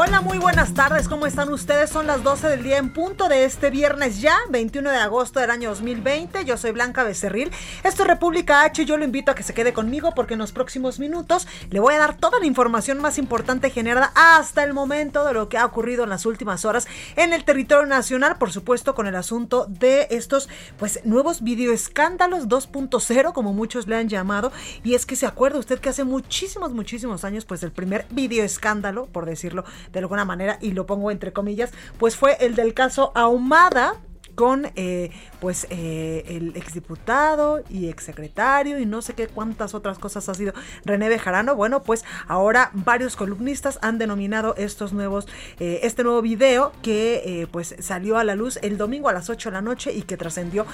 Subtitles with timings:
[0.00, 1.90] Hola, muy buenas tardes, ¿cómo están ustedes?
[1.90, 5.50] Son las 12 del día en punto de este viernes ya, 21 de agosto del
[5.50, 6.44] año 2020.
[6.44, 7.50] Yo soy Blanca Becerril.
[7.82, 8.84] Esto es República H.
[8.84, 11.94] Yo lo invito a que se quede conmigo porque en los próximos minutos le voy
[11.94, 15.66] a dar toda la información más importante generada hasta el momento de lo que ha
[15.66, 16.86] ocurrido en las últimas horas
[17.16, 18.38] en el territorio nacional.
[18.38, 24.08] Por supuesto, con el asunto de estos pues nuevos videoescándalos 2.0, como muchos le han
[24.08, 24.52] llamado.
[24.84, 29.06] Y es que se acuerda usted que hace muchísimos, muchísimos años, pues el primer videoescándalo,
[29.06, 33.12] por decirlo de alguna manera, y lo pongo entre comillas, pues fue el del caso
[33.14, 33.94] Ahumada,
[34.38, 40.28] con eh, pues eh, el exdiputado y exsecretario y no sé qué cuántas otras cosas
[40.28, 40.52] ha sido
[40.84, 41.56] René Bejarano.
[41.56, 45.26] Bueno, pues ahora varios columnistas han denominado estos nuevos,
[45.58, 49.48] eh, este nuevo video que pues salió a la luz el domingo a las 8
[49.48, 50.66] de la noche y que trascendió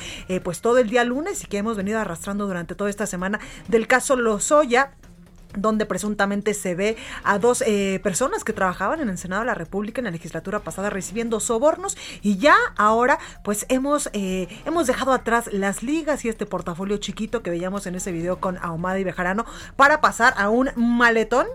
[0.42, 3.86] pues todo el día lunes y que hemos venido arrastrando durante toda esta semana del
[3.86, 4.92] caso Lozoya
[5.56, 9.55] donde presuntamente se ve a dos eh, personas que trabajaban en el Senado de la
[9.55, 15.12] República en la legislatura pasada recibiendo sobornos y ya ahora pues hemos, eh, hemos dejado
[15.12, 19.05] atrás las ligas y este portafolio chiquito que veíamos en ese video con Ahumada y
[19.05, 19.44] Bejarano
[19.77, 21.46] para pasar a un maletón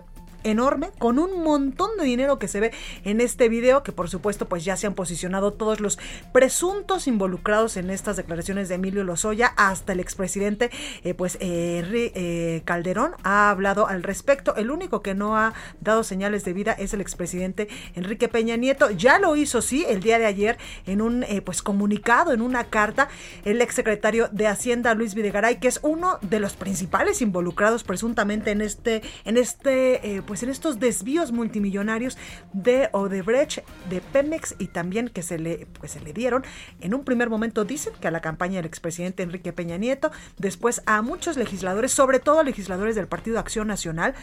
[0.44, 2.72] enorme con un montón de dinero que se ve
[3.04, 5.98] en este video que por supuesto pues ya se han posicionado todos los
[6.32, 9.52] presuntos involucrados en estas declaraciones de Emilio Lozoya.
[9.56, 10.70] Hasta el expresidente
[11.04, 14.54] eh, pues eh, eh, Calderón ha hablado al respecto.
[14.56, 18.90] El único que no ha dado señales de vida es el expresidente Enrique Peña Nieto.
[18.90, 23.08] Ya lo hizo sí el día de ayer en un pues comunicado en una carta
[23.44, 28.60] el exsecretario de Hacienda Luis Videgaray que es uno de los principales involucrados presuntamente en
[28.60, 32.16] este en este pues en estos desvíos multimillonarios
[32.52, 36.44] de Odebrecht, de Pemex y también que se le, pues se le dieron.
[36.80, 40.82] En un primer momento dicen que a la campaña del expresidente Enrique Peña Nieto, después
[40.86, 44.14] a muchos legisladores, sobre todo legisladores del Partido Acción Nacional,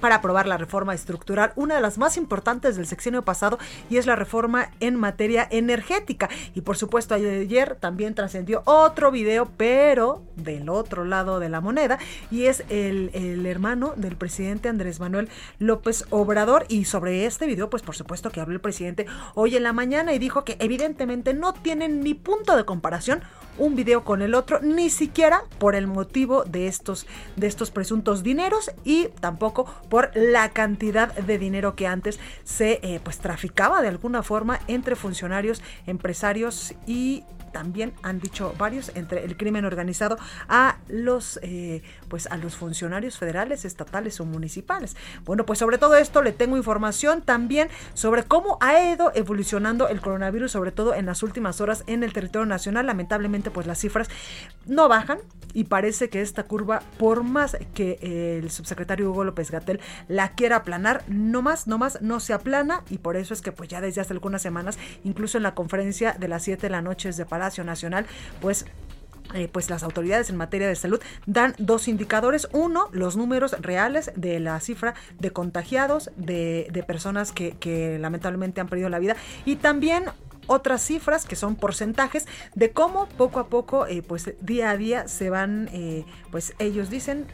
[0.00, 4.06] para aprobar la reforma estructural, una de las más importantes del sexenio pasado y es
[4.06, 6.28] la reforma en materia energética.
[6.54, 11.98] Y por supuesto ayer también trascendió otro video, pero del otro lado de la moneda,
[12.30, 15.28] y es el, el, hermano del presidente Andrés Manuel
[15.58, 16.64] López Obrador.
[16.68, 20.12] Y sobre este video, pues por supuesto que habló el presidente hoy en la mañana
[20.12, 23.22] y dijo que evidentemente no tienen ni punto de comparación
[23.60, 27.06] un video con el otro, ni siquiera por el motivo de estos,
[27.36, 33.00] de estos presuntos dineros y tampoco por la cantidad de dinero que antes se eh,
[33.04, 39.36] pues traficaba de alguna forma entre funcionarios, empresarios y también han dicho varios entre el
[39.36, 40.18] crimen organizado
[40.48, 44.96] a los eh, pues a los funcionarios federales, estatales o municipales.
[45.24, 50.00] Bueno, pues sobre todo esto le tengo información también sobre cómo ha ido evolucionando el
[50.00, 52.86] coronavirus, sobre todo en las últimas horas en el territorio nacional.
[52.86, 54.08] Lamentablemente, pues las cifras
[54.66, 55.18] no bajan
[55.52, 60.56] y parece que esta curva, por más que el subsecretario Hugo López Gatel la quiera
[60.56, 63.80] aplanar, no más, no más, no se aplana y por eso es que pues ya
[63.80, 67.14] desde hace algunas semanas, incluso en la conferencia de las 7 de la noche de
[67.64, 68.06] Nacional,
[68.40, 68.66] pues
[69.34, 72.48] eh, pues las autoridades en materia de salud dan dos indicadores.
[72.52, 78.68] Uno, los números reales de la cifra de contagiados, de, personas que, que, lamentablemente han
[78.68, 79.14] perdido la vida
[79.44, 80.04] y también
[80.48, 85.06] otras cifras que son porcentajes de cómo poco a poco, eh, pues día a día
[85.06, 87.26] se van, eh, pues ellos dicen,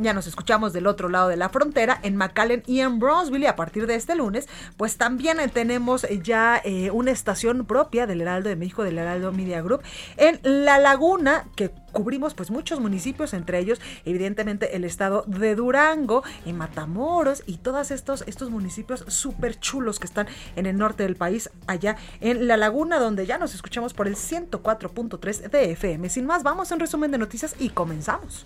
[0.01, 3.43] ya nos escuchamos del otro lado de la frontera, en McAllen y en Bronzeville.
[3.43, 4.47] Y a partir de este lunes,
[4.77, 8.97] pues también eh, tenemos eh, ya eh, una estación propia del Heraldo de México, del
[8.97, 9.81] Heraldo Media Group,
[10.17, 16.23] en La Laguna, que cubrimos pues muchos municipios, entre ellos evidentemente el estado de Durango,
[16.45, 21.15] en Matamoros y todos estos, estos municipios súper chulos que están en el norte del
[21.15, 26.09] país, allá en La Laguna, donde ya nos escuchamos por el 104.3 de FM.
[26.09, 28.45] Sin más, vamos a un resumen de noticias y comenzamos.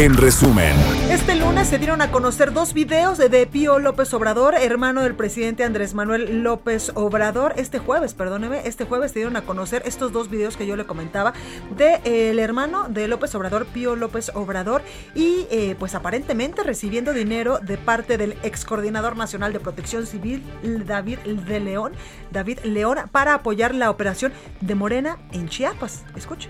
[0.00, 0.74] En resumen,
[1.10, 5.62] Este lunes se dieron a conocer dos videos de, Pío López Obrador, hermano del presidente
[5.62, 7.52] Andrés Manuel López Obrador.
[7.58, 10.86] Este jueves, perdóneme, este jueves se dieron a conocer estos dos videos que yo le
[10.86, 11.34] comentaba
[11.76, 14.80] de eh, hermano de López Obrador, Pío López Obrador,
[15.14, 20.42] y eh, pues aparentemente recibiendo dinero de parte del ex coordinador nacional de Protección Civil,
[20.86, 21.92] David de León,
[22.30, 24.32] David León, para apoyar la operación
[24.62, 26.04] de Morena en Chiapas.
[26.16, 26.48] Escuche.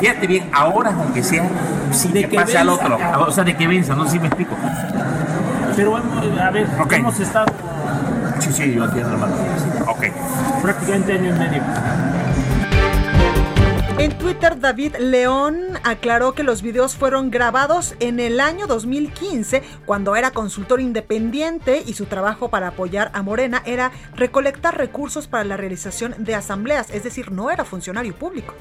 [0.00, 1.48] Fíjate bien, ahora aunque sea,
[1.92, 2.98] sí De que que pase al otro.
[3.26, 4.56] O sea, de que venza, no sé si me explico.
[5.76, 6.92] Pero hemos- a ver, Ok.
[6.94, 7.46] hemos estado
[8.40, 9.34] Sí, sí, yo entiendo, hermano.
[9.88, 10.06] Ok.
[10.62, 11.62] prácticamente año y medio.
[13.98, 15.54] En Twitter, David León
[15.84, 21.92] aclaró que los videos fueron grabados en el año 2015, cuando era consultor independiente y
[21.94, 27.04] su trabajo para apoyar a Morena era recolectar recursos para la realización de asambleas, es
[27.04, 28.54] decir, no era funcionario público.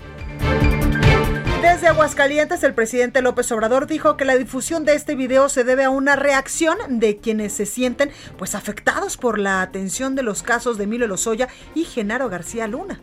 [1.61, 5.83] Desde Aguascalientes, el presidente López Obrador dijo que la difusión de este video se debe
[5.83, 10.79] a una reacción de quienes se sienten pues afectados por la atención de los casos
[10.79, 12.99] de Emilio Lozoya y Genaro García Luna.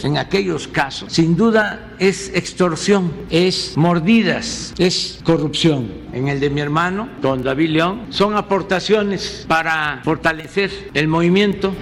[0.00, 5.90] En aquellos casos, sin duda es extorsión, es mordidas, es corrupción.
[6.12, 11.74] En el de mi hermano, don David León, son aportaciones para fortalecer el movimiento.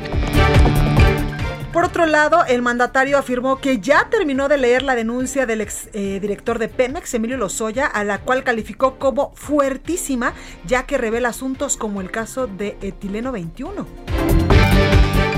[1.77, 5.91] Por otro lado, el mandatario afirmó que ya terminó de leer la denuncia del ex
[5.93, 10.33] eh, director de Pemex, Emilio Lozoya, a la cual calificó como fuertísima,
[10.65, 13.87] ya que revela asuntos como el caso de Etileno 21.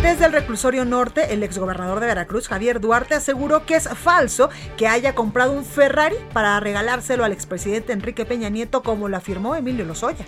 [0.00, 4.87] Desde el reclusorio norte, el exgobernador de Veracruz, Javier Duarte, aseguró que es falso que
[4.87, 9.84] haya comprado un Ferrari para regalárselo al expresidente Enrique Peña Nieto, como lo afirmó Emilio
[9.84, 10.25] Lozoya.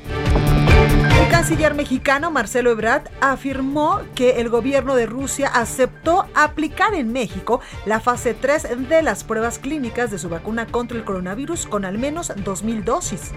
[1.20, 7.60] El canciller mexicano Marcelo Ebrard afirmó que el gobierno de Rusia aceptó aplicar en México
[7.84, 11.98] la fase 3 de las pruebas clínicas de su vacuna contra el coronavirus con al
[11.98, 13.32] menos 2.000 dosis.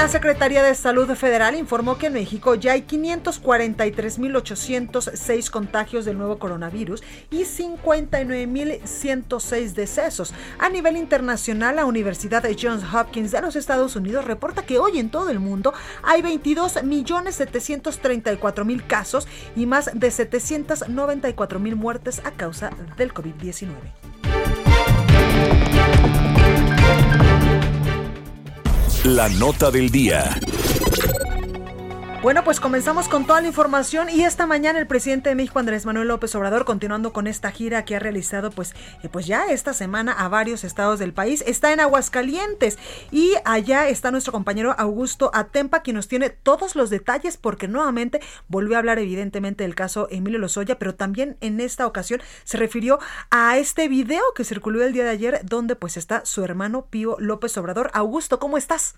[0.00, 6.38] La Secretaría de Salud Federal informó que en México ya hay 543.806 contagios del nuevo
[6.38, 10.32] coronavirus y 59.106 decesos.
[10.58, 14.98] A nivel internacional, la Universidad de Johns Hopkins de los Estados Unidos reporta que hoy
[14.98, 23.12] en todo el mundo hay 22.734.000 casos y más de 794.000 muertes a causa del
[23.12, 24.19] COVID-19.
[29.04, 30.38] La nota del día.
[32.22, 35.86] Bueno, pues comenzamos con toda la información y esta mañana el presidente de México Andrés
[35.86, 39.72] Manuel López Obrador, continuando con esta gira que ha realizado pues, eh, pues ya esta
[39.72, 42.76] semana a varios estados del país, está en Aguascalientes
[43.10, 48.20] y allá está nuestro compañero Augusto Atempa quien nos tiene todos los detalles porque nuevamente
[48.48, 52.98] volvió a hablar evidentemente del caso Emilio Lozoya, pero también en esta ocasión se refirió
[53.30, 57.16] a este video que circuló el día de ayer donde pues está su hermano Pío
[57.18, 57.90] López Obrador.
[57.94, 58.96] Augusto, ¿cómo estás?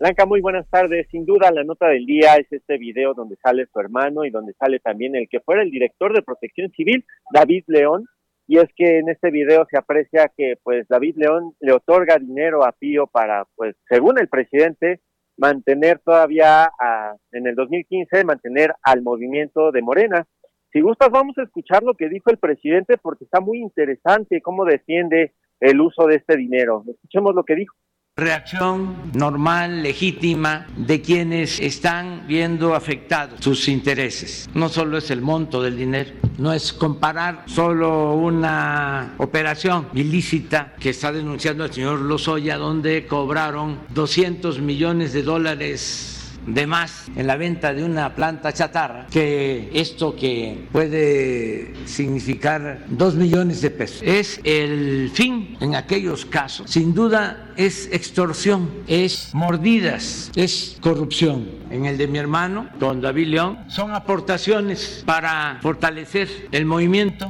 [0.00, 1.06] Blanca, muy buenas tardes.
[1.10, 4.54] Sin duda, la nota del día es este video donde sale su hermano y donde
[4.54, 8.06] sale también el que fuera el director de Protección Civil, David León.
[8.46, 12.64] Y es que en este video se aprecia que, pues, David León le otorga dinero
[12.64, 15.00] a Pío para, pues, según el presidente,
[15.36, 20.26] mantener todavía a, en el 2015, mantener al movimiento de Morena.
[20.72, 24.64] Si gustas, vamos a escuchar lo que dijo el presidente porque está muy interesante cómo
[24.64, 26.84] defiende el uso de este dinero.
[26.88, 27.74] Escuchemos lo que dijo
[28.20, 34.48] reacción normal, legítima de quienes están viendo afectados sus intereses.
[34.54, 40.90] No solo es el monto del dinero, no es comparar solo una operación ilícita que
[40.90, 47.36] está denunciando el señor Lozoya donde cobraron 200 millones de dólares de más en la
[47.36, 54.02] venta de una planta chatarra que esto que puede significar dos millones de pesos.
[54.02, 56.70] Es el fin en aquellos casos.
[56.70, 61.48] Sin duda es extorsión es mordidas es corrupción.
[61.70, 67.28] En el de mi hermano don David León son aportaciones para fortalecer el movimiento.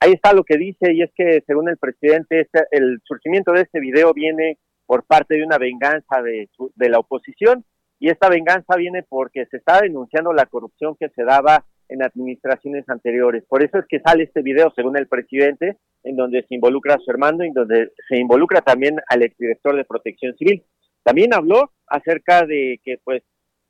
[0.00, 3.62] Ahí está lo que dice y es que según el presidente este, el surgimiento de
[3.62, 7.64] este video viene por parte de una venganza de, de la oposición
[8.02, 12.88] y esta venganza viene porque se está denunciando la corrupción que se daba en administraciones
[12.88, 13.44] anteriores.
[13.48, 16.98] Por eso es que sale este video, según el presidente, en donde se involucra a
[16.98, 20.64] su hermano y donde se involucra también al exdirector de Protección Civil.
[21.04, 23.22] También habló acerca de que, pues,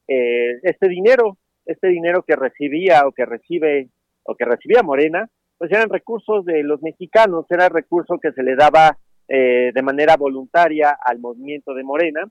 [0.09, 3.90] eh, este dinero, este dinero que recibía o que recibe
[4.25, 5.28] o que recibía Morena,
[5.59, 8.97] pues eran recursos de los mexicanos, era recurso que se le daba
[9.35, 12.29] eh, de manera voluntaria al movimiento de Morena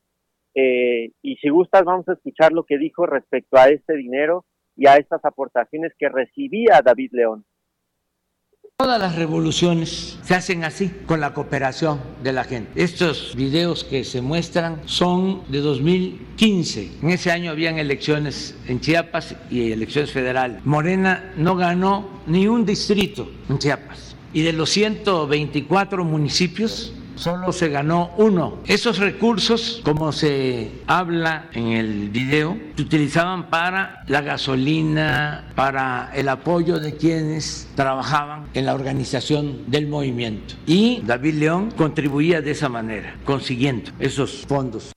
[0.53, 4.87] eh, y si gustas, vamos a escuchar lo que dijo respecto a este dinero y
[4.87, 7.45] a estas aportaciones que recibía David León.
[8.77, 12.83] Todas las revoluciones se hacen así, con la cooperación de la gente.
[12.83, 16.99] Estos videos que se muestran son de 2015.
[17.03, 20.65] En ese año habían elecciones en Chiapas y elecciones federales.
[20.65, 24.10] Morena no ganó ni un distrito en Chiapas.
[24.33, 28.59] Y de los 124 municipios, solo se ganó uno.
[28.65, 36.29] Esos recursos, como se habla en el video, se utilizaban para la gasolina, para el
[36.29, 40.55] apoyo de quienes trabajaban en la organización del movimiento.
[40.65, 44.91] Y David León contribuía de esa manera, consiguiendo esos fondos.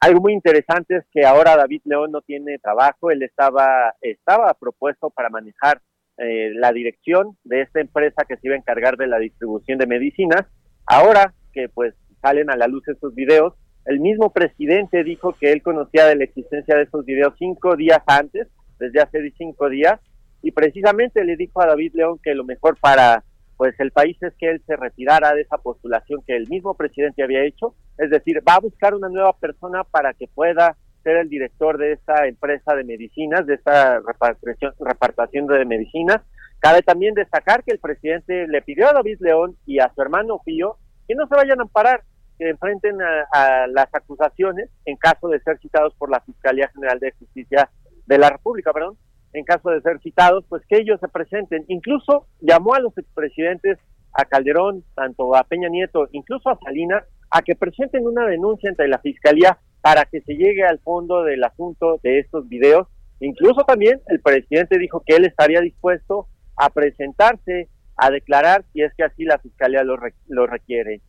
[0.00, 5.10] Algo muy interesante es que ahora David León no tiene trabajo, él estaba, estaba propuesto
[5.10, 5.80] para manejar
[6.18, 9.86] eh, la dirección de esta empresa que se iba a encargar de la distribución de
[9.86, 10.46] medicinas.
[10.86, 13.54] Ahora que pues salen a la luz estos videos,
[13.84, 18.00] el mismo presidente dijo que él conocía de la existencia de esos videos cinco días
[18.06, 20.00] antes, desde hace cinco días,
[20.42, 23.24] y precisamente le dijo a David León que lo mejor para
[23.56, 27.22] pues el país es que él se retirara de esa postulación que el mismo presidente
[27.22, 31.28] había hecho, es decir, va a buscar una nueva persona para que pueda ser el
[31.28, 36.22] director de esta empresa de medicinas, de esta repartición, repartación de medicinas.
[36.58, 40.40] Cabe también destacar que el presidente le pidió a David León y a su hermano
[40.44, 40.76] Pío
[41.08, 42.02] que no se vayan a amparar,
[42.38, 47.12] que enfrenten a, las acusaciones en caso de ser citados por la Fiscalía General de
[47.12, 47.68] Justicia
[48.06, 48.96] de la República, perdón,
[49.32, 51.64] en caso de ser citados, pues que ellos se presenten.
[51.68, 53.78] Incluso llamó a los expresidentes,
[54.12, 58.86] a Calderón, tanto a Peña Nieto, incluso a Salinas, a que presenten una denuncia ante
[58.86, 62.88] la Fiscalía para que se llegue al fondo del asunto de estos videos.
[63.20, 68.92] Incluso también el presidente dijo que él estaría dispuesto a presentarse a declarar si es
[68.94, 69.96] que así la fiscalía lo,
[70.28, 71.02] lo requiere.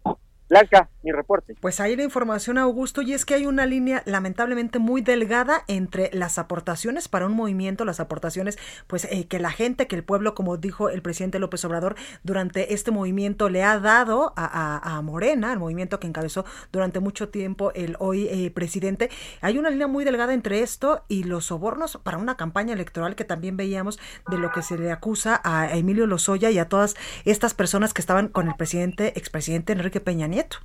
[0.49, 1.55] Blanca, mi reporte.
[1.59, 6.09] Pues ahí la información, Augusto, y es que hay una línea lamentablemente muy delgada entre
[6.13, 8.57] las aportaciones para un movimiento, las aportaciones,
[8.87, 12.73] pues eh, que la gente, que el pueblo, como dijo el presidente López Obrador, durante
[12.73, 17.95] este movimiento le ha dado a, Morena, el movimiento que encabezó durante mucho tiempo el
[17.99, 19.09] hoy eh, presidente.
[19.41, 23.25] Hay una línea muy delgada entre esto y los sobornos para una campaña electoral que
[23.25, 26.95] también veíamos de lo que se le acusa a Emilio Lozoya y a todas
[27.25, 30.57] estas personas que estaban con el presidente, expresidente Enrique Peña Nieto.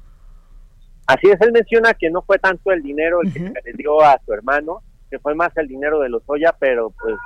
[1.06, 4.20] Así es, él menciona que no fue tanto el dinero el que le dio a
[4.24, 7.16] su hermano, que fue más el dinero de los Oya, pero pues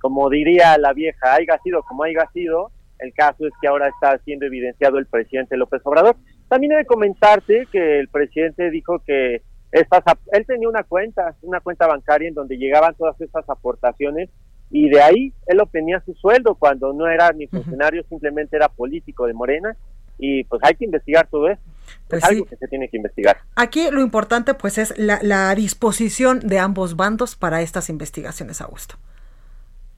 [0.00, 4.18] como diría la vieja, haya sido como haya sido, el caso es que ahora está
[4.24, 6.16] siendo evidenciado el presidente López Obrador.
[6.48, 10.02] También he de comentarte que el presidente dijo que estas,
[10.32, 14.30] él tenía una cuenta, una cuenta bancaria en donde llegaban todas estas aportaciones
[14.70, 19.26] y de ahí él obtenía su sueldo cuando no era ni funcionario, simplemente era político
[19.26, 19.76] de Morena
[20.18, 21.62] y pues hay que investigar todo eso.
[22.08, 23.38] Pues es algo que se tiene que investigar.
[23.56, 28.96] Aquí lo importante pues es la, disposición de ambos bandos para estas investigaciones, Augusto.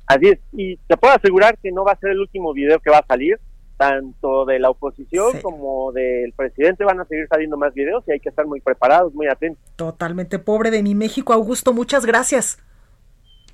[0.07, 2.91] Así es, y te puedo asegurar que no va a ser el último video que
[2.91, 3.39] va a salir,
[3.77, 8.21] tanto de la oposición como del presidente van a seguir saliendo más videos y hay
[8.21, 9.63] que estar muy preparados, muy atentos.
[9.77, 12.59] Totalmente pobre de mi México, Augusto, muchas gracias.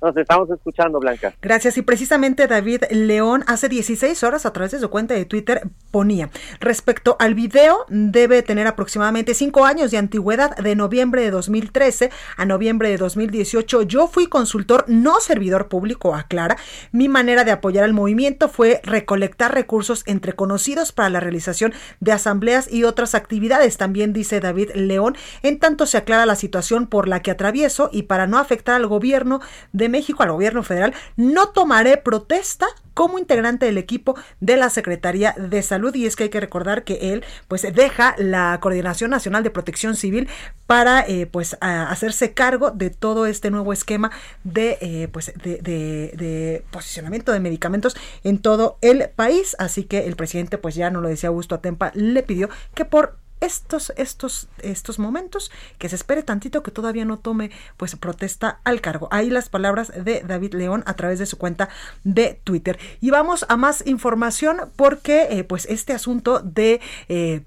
[0.01, 1.33] Nos estamos escuchando, Blanca.
[1.41, 1.77] Gracias.
[1.77, 6.29] Y precisamente David León hace 16 horas a través de su cuenta de Twitter ponía,
[6.59, 12.45] respecto al video, debe tener aproximadamente 5 años de antigüedad de noviembre de 2013 a
[12.45, 13.83] noviembre de 2018.
[13.83, 16.57] Yo fui consultor, no servidor público, aclara.
[16.91, 22.11] Mi manera de apoyar al movimiento fue recolectar recursos entre conocidos para la realización de
[22.11, 25.15] asambleas y otras actividades, también dice David León.
[25.41, 28.87] En tanto se aclara la situación por la que atravieso y para no afectar al
[28.87, 34.71] gobierno de México, al gobierno federal, no tomaré protesta como integrante del equipo de la
[34.71, 35.93] Secretaría de Salud.
[35.93, 39.95] Y es que hay que recordar que él pues deja la Coordinación Nacional de Protección
[39.95, 40.27] Civil
[40.65, 44.11] para eh, pues hacerse cargo de todo este nuevo esquema
[44.43, 49.55] de eh, pues de, de, posicionamiento de medicamentos en todo el país.
[49.59, 53.19] Así que el presidente pues ya no lo decía Augusto Atempa le pidió que por
[53.39, 58.81] estos, estos, estos momentos, que se espere tantito que todavía no tome pues protesta al
[58.81, 59.07] cargo.
[59.11, 61.69] Ahí las palabras de David León a través de su cuenta
[62.03, 62.79] de Twitter.
[63.01, 66.81] Y vamos a más información porque eh, pues este asunto de...
[67.09, 67.43] Eh,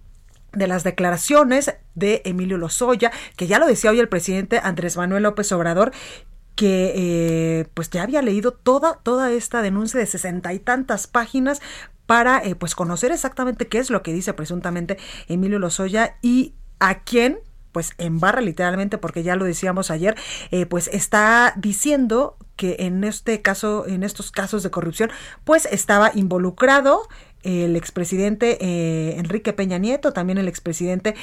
[0.52, 5.22] de las declaraciones de Emilio Lozoya, que ya lo decía hoy el presidente Andrés Manuel
[5.22, 5.92] López Obrador,
[6.56, 11.62] que eh, pues ya había leído toda, toda esta denuncia de sesenta y tantas páginas
[12.10, 14.98] para eh, pues conocer exactamente qué es lo que dice presuntamente
[15.28, 17.38] Emilio Lozoya y a quién
[17.70, 20.16] pues embarra literalmente porque ya lo decíamos ayer,
[20.50, 25.10] eh, pues está diciendo que en este caso, en estos casos de corrupción,
[25.44, 27.02] pues estaba involucrado
[27.44, 31.14] el expresidente eh, Enrique Peña Nieto, también el expresidente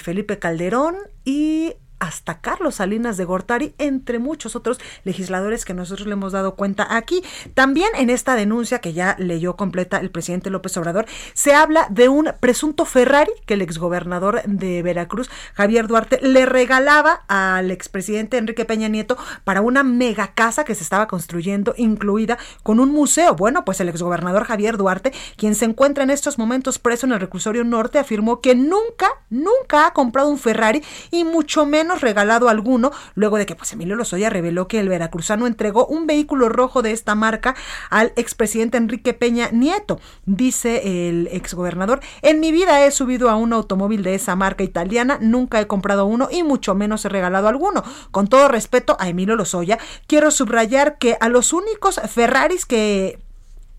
[0.00, 6.12] Felipe Calderón y hasta Carlos Salinas de Gortari, entre muchos otros legisladores que nosotros le
[6.12, 7.22] hemos dado cuenta aquí.
[7.54, 12.08] También en esta denuncia que ya leyó completa el presidente López Obrador, se habla de
[12.08, 18.64] un presunto Ferrari que el exgobernador de Veracruz, Javier Duarte, le regalaba al expresidente Enrique
[18.64, 23.34] Peña Nieto para una mega casa que se estaba construyendo, incluida con un museo.
[23.34, 27.20] Bueno, pues el exgobernador Javier Duarte, quien se encuentra en estos momentos preso en el
[27.20, 32.90] reclusorio norte, afirmó que nunca, nunca ha comprado un Ferrari y mucho menos regalado alguno,
[33.14, 36.92] luego de que pues Emilio Lozoya reveló que el veracruzano entregó un vehículo rojo de
[36.92, 37.54] esta marca
[37.90, 40.00] al expresidente Enrique Peña Nieto.
[40.24, 45.18] Dice el exgobernador, en mi vida he subido a un automóvil de esa marca italiana,
[45.20, 47.84] nunca he comprado uno y mucho menos he regalado alguno.
[48.10, 53.18] Con todo respeto a Emilio Lozoya, quiero subrayar que a los únicos Ferraris que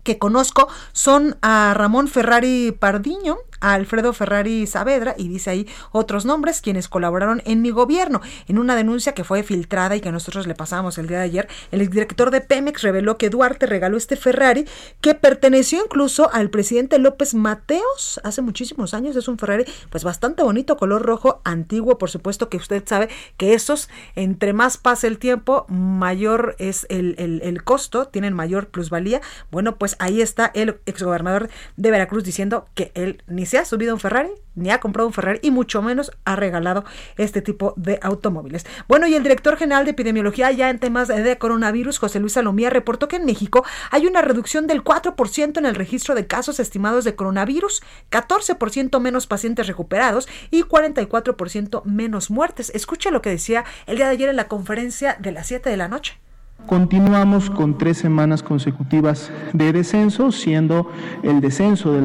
[0.08, 6.24] que conozco son a Ramón Ferrari Pardiño, a Alfredo Ferrari Saavedra y dice ahí otros
[6.24, 8.20] nombres quienes colaboraron en mi gobierno.
[8.46, 11.48] En una denuncia que fue filtrada y que nosotros le pasamos el día de ayer,
[11.70, 14.66] el exdirector de Pemex reveló que Duarte regaló este Ferrari
[15.00, 19.16] que perteneció incluso al presidente López Mateos hace muchísimos años.
[19.16, 23.54] Es un Ferrari pues bastante bonito, color rojo, antiguo, por supuesto que usted sabe que
[23.54, 29.20] esos, entre más pasa el tiempo, mayor es el, el, el costo, tienen mayor plusvalía.
[29.50, 33.94] Bueno, pues ahí está el exgobernador de Veracruz diciendo que él ni se ha subido
[33.94, 36.84] un Ferrari, ni ha comprado un Ferrari y mucho menos ha regalado
[37.16, 38.64] este tipo de automóviles.
[38.86, 42.70] Bueno, y el director general de epidemiología ya en temas de coronavirus, José Luis Salomía,
[42.70, 47.04] reportó que en México hay una reducción del 4% en el registro de casos estimados
[47.04, 52.70] de coronavirus, 14% menos pacientes recuperados y 44% menos muertes.
[52.74, 55.76] Escuche lo que decía el día de ayer en la conferencia de las 7 de
[55.76, 56.18] la noche.
[56.66, 60.90] Continuamos con tres semanas consecutivas de descenso, siendo
[61.22, 62.02] el descenso de,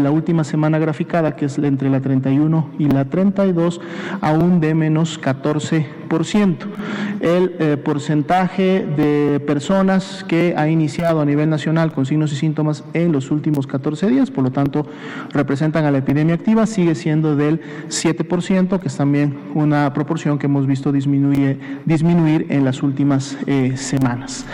[0.00, 3.80] la última semana graficada, que es entre la 31 y la 32,
[4.20, 6.56] aún de menos 14%.
[7.20, 12.84] El eh, porcentaje de personas que ha iniciado a nivel nacional con signos y síntomas
[12.92, 14.86] en los últimos 14 días, por lo tanto,
[15.32, 20.46] representan a la epidemia activa, sigue siendo del 7%, que es también una proporción que
[20.46, 24.44] hemos visto disminuir, en las últimas eh, semanas semanas.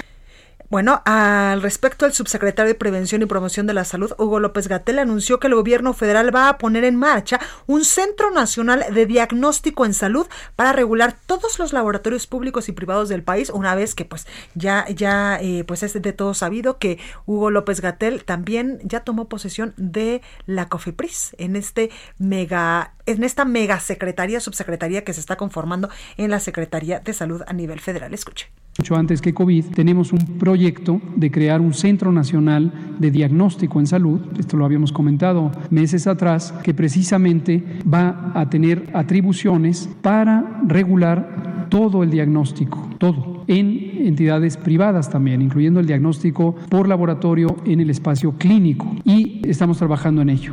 [0.71, 5.01] Bueno, al respecto, el subsecretario de Prevención y Promoción de la Salud, Hugo López Gatel,
[5.01, 9.85] anunció que el gobierno federal va a poner en marcha un Centro Nacional de Diagnóstico
[9.85, 14.05] en Salud para regular todos los laboratorios públicos y privados del país, una vez que
[14.05, 19.01] pues ya, ya eh, pues es de todo sabido que Hugo López Gatel también ya
[19.01, 25.21] tomó posesión de la COFEPRIS en este mega, en esta mega secretaría, subsecretaría que se
[25.21, 28.15] está conformando en la Secretaría de Salud a nivel federal.
[28.15, 28.53] Escuche.
[28.79, 30.60] Mucho antes que COVID, tenemos un proyecto
[31.17, 36.53] de crear un Centro Nacional de Diagnóstico en Salud, esto lo habíamos comentado meses atrás,
[36.63, 45.09] que precisamente va a tener atribuciones para regular todo el diagnóstico, todo, en entidades privadas
[45.09, 48.97] también, incluyendo el diagnóstico por laboratorio en el espacio clínico.
[49.05, 50.53] Y estamos trabajando en ello.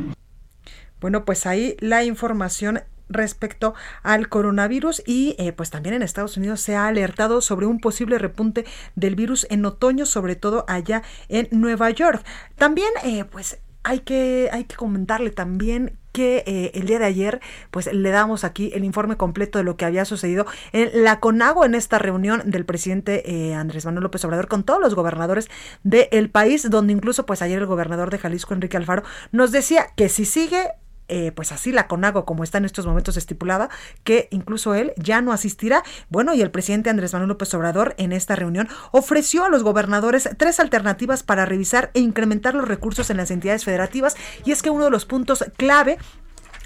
[1.00, 6.60] Bueno, pues ahí la información respecto al coronavirus y eh, pues también en Estados Unidos
[6.60, 11.48] se ha alertado sobre un posible repunte del virus en otoño, sobre todo allá en
[11.50, 12.24] Nueva York.
[12.56, 17.40] También eh, pues hay que, hay que comentarle también que eh, el día de ayer
[17.70, 21.64] pues le damos aquí el informe completo de lo que había sucedido en la CONAGO
[21.64, 25.48] en esta reunión del presidente Andrés Manuel López Obrador con todos los gobernadores
[25.84, 30.08] del país donde incluso pues ayer el gobernador de Jalisco Enrique Alfaro nos decía que
[30.08, 30.72] si sigue
[31.08, 33.68] eh, pues así la CONAGO como está en estos momentos estipulada,
[34.04, 35.82] que incluso él ya no asistirá.
[36.08, 40.28] Bueno, y el presidente Andrés Manuel López Obrador en esta reunión ofreció a los gobernadores
[40.36, 44.70] tres alternativas para revisar e incrementar los recursos en las entidades federativas y es que
[44.70, 45.98] uno de los puntos clave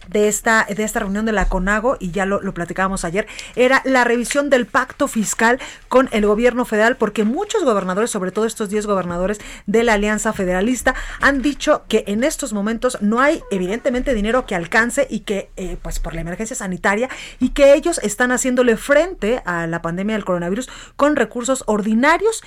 [0.09, 3.83] de esta, de esta reunión de la CONAGO, y ya lo, lo platicábamos ayer, era
[3.85, 8.69] la revisión del pacto fiscal con el gobierno federal, porque muchos gobernadores, sobre todo estos
[8.69, 14.15] 10 gobernadores de la Alianza Federalista, han dicho que en estos momentos no hay evidentemente
[14.15, 18.33] dinero que alcance y que, eh, pues por la emergencia sanitaria, y que ellos están
[18.33, 22.43] haciéndole frente a la pandemia del coronavirus con recursos ordinarios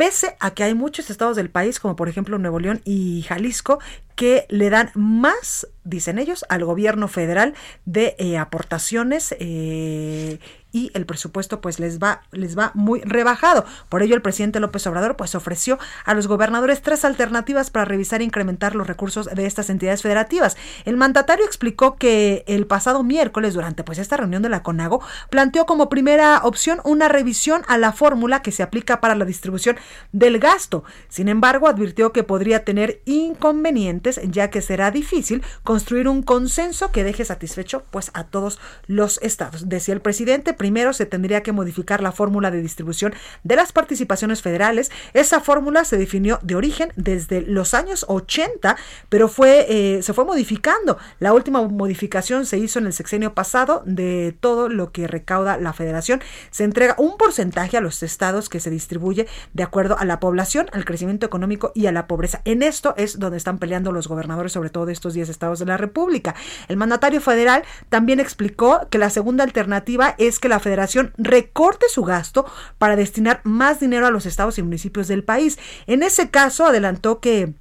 [0.00, 3.80] pese a que hay muchos estados del país, como por ejemplo Nuevo León y Jalisco,
[4.16, 10.38] que le dan más, dicen ellos, al gobierno federal de eh, aportaciones eh,
[10.72, 13.64] y el presupuesto pues les va les va muy rebajado.
[13.88, 18.20] Por ello el presidente López Obrador pues ofreció a los gobernadores tres alternativas para revisar
[18.20, 20.56] e incrementar los recursos de estas entidades federativas.
[20.84, 25.66] El mandatario explicó que el pasado miércoles durante pues esta reunión de la CONAGO planteó
[25.66, 29.76] como primera opción una revisión a la fórmula que se aplica para la distribución
[30.12, 30.84] del gasto.
[31.08, 37.04] Sin embargo, advirtió que podría tener inconvenientes ya que será difícil construir un consenso que
[37.04, 39.68] deje satisfecho pues a todos los estados.
[39.68, 44.42] Decía el presidente primero se tendría que modificar la fórmula de distribución de las participaciones
[44.42, 44.90] federales.
[45.14, 48.76] Esa fórmula se definió de origen desde los años 80,
[49.08, 50.98] pero fue, eh, se fue modificando.
[51.18, 55.72] La última modificación se hizo en el sexenio pasado de todo lo que recauda la
[55.72, 56.20] federación.
[56.50, 60.66] Se entrega un porcentaje a los estados que se distribuye de acuerdo a la población,
[60.72, 62.42] al crecimiento económico y a la pobreza.
[62.44, 65.64] En esto es donde están peleando los gobernadores, sobre todo de estos 10 estados de
[65.64, 66.34] la República.
[66.68, 72.02] El mandatario federal también explicó que la segunda alternativa es que la federación recorte su
[72.02, 72.44] gasto
[72.78, 75.58] para destinar más dinero a los estados y municipios del país.
[75.86, 77.54] En ese caso, adelantó que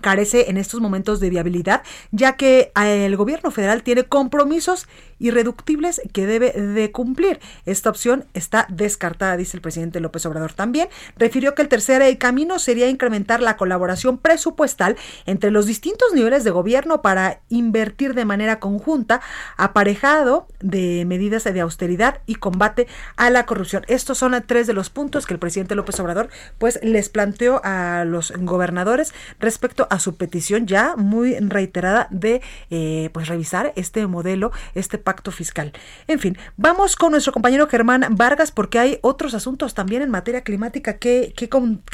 [0.00, 4.86] carece en estos momentos de viabilidad, ya que eh, el gobierno federal tiene compromisos
[5.18, 7.40] irreductibles que debe de cumplir.
[7.64, 10.52] Esta opción está descartada, dice el presidente López Obrador.
[10.52, 16.44] También refirió que el tercer camino sería incrementar la colaboración presupuestal entre los distintos niveles
[16.44, 19.20] de gobierno para invertir de manera conjunta,
[19.56, 23.84] aparejado de medidas de austeridad y combate a la corrupción.
[23.88, 28.04] Estos son tres de los puntos que el presidente López Obrador pues les planteó a
[28.04, 34.52] los gobernadores respecto a su petición ya muy reiterada de eh, pues revisar este modelo,
[34.74, 35.72] este pacto fiscal.
[36.08, 40.42] En fin, vamos con nuestro compañero Germán Vargas porque hay otros asuntos también en materia
[40.42, 41.48] climática que, que,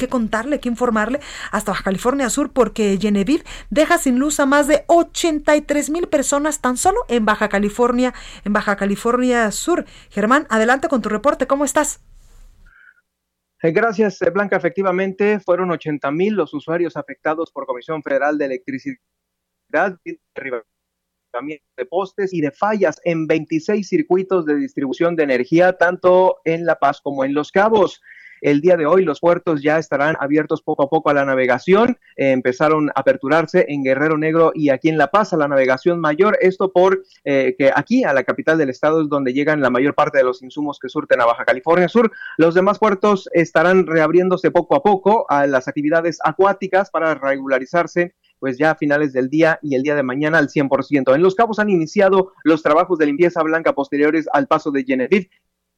[0.09, 1.19] contarle, que informarle
[1.51, 6.59] hasta Baja California Sur porque Genevieve deja sin luz a más de 83 mil personas
[6.59, 9.85] tan solo en Baja California, en Baja California Sur.
[10.09, 11.99] Germán, adelante con tu reporte, ¿cómo estás?
[13.61, 14.57] Eh, gracias, eh, Blanca.
[14.57, 19.99] Efectivamente, fueron 80 mil los usuarios afectados por Comisión Federal de Electricidad
[21.77, 26.75] de postes y de fallas en 26 circuitos de distribución de energía, tanto en La
[26.75, 28.01] Paz como en Los Cabos.
[28.43, 31.97] El día de hoy los puertos ya estarán abiertos poco a poco a la navegación.
[32.17, 36.01] Eh, empezaron a aperturarse en Guerrero Negro y aquí en La Paz a la navegación
[36.01, 36.37] mayor.
[36.41, 39.95] Esto por eh, que aquí a la capital del estado es donde llegan la mayor
[39.95, 42.11] parte de los insumos que surten a Baja California Sur.
[42.37, 48.13] Los demás puertos estarán reabriéndose poco a poco a las actividades acuáticas para regularizarse
[48.43, 51.15] pues ya a finales del día y el día de mañana al 100%.
[51.15, 55.29] En Los Cabos han iniciado los trabajos de limpieza blanca posteriores al paso de Genevieve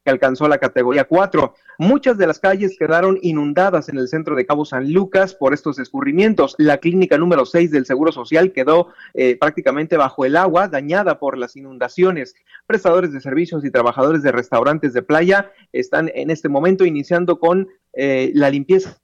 [0.04, 1.54] que alcanzó la categoría 4.
[1.78, 5.78] Muchas de las calles quedaron inundadas en el centro de Cabo San Lucas por estos
[5.78, 6.56] escurrimientos.
[6.58, 11.38] La clínica número 6 del Seguro Social quedó eh, prácticamente bajo el agua, dañada por
[11.38, 12.34] las inundaciones.
[12.66, 17.68] Prestadores de servicios y trabajadores de restaurantes de playa están en este momento iniciando con
[17.94, 18.98] eh, la limpieza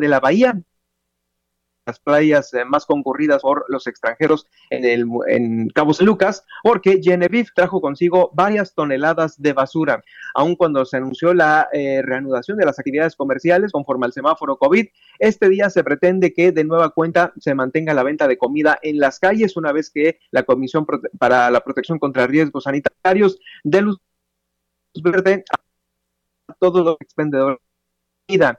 [0.00, 0.62] de la bahía
[1.86, 7.00] las playas eh, más concurridas por los extranjeros en, el, en Cabo San Lucas, porque
[7.02, 10.02] Genevieve trajo consigo varias toneladas de basura.
[10.34, 14.86] Aun cuando se anunció la eh, reanudación de las actividades comerciales conforme al semáforo COVID,
[15.18, 18.98] este día se pretende que de nueva cuenta se mantenga la venta de comida en
[18.98, 20.86] las calles una vez que la Comisión
[21.18, 23.98] para la Protección contra Riesgos Sanitarios de Luz
[25.02, 25.44] Verde
[26.48, 27.58] a todos los expendedores
[28.28, 28.58] de comida.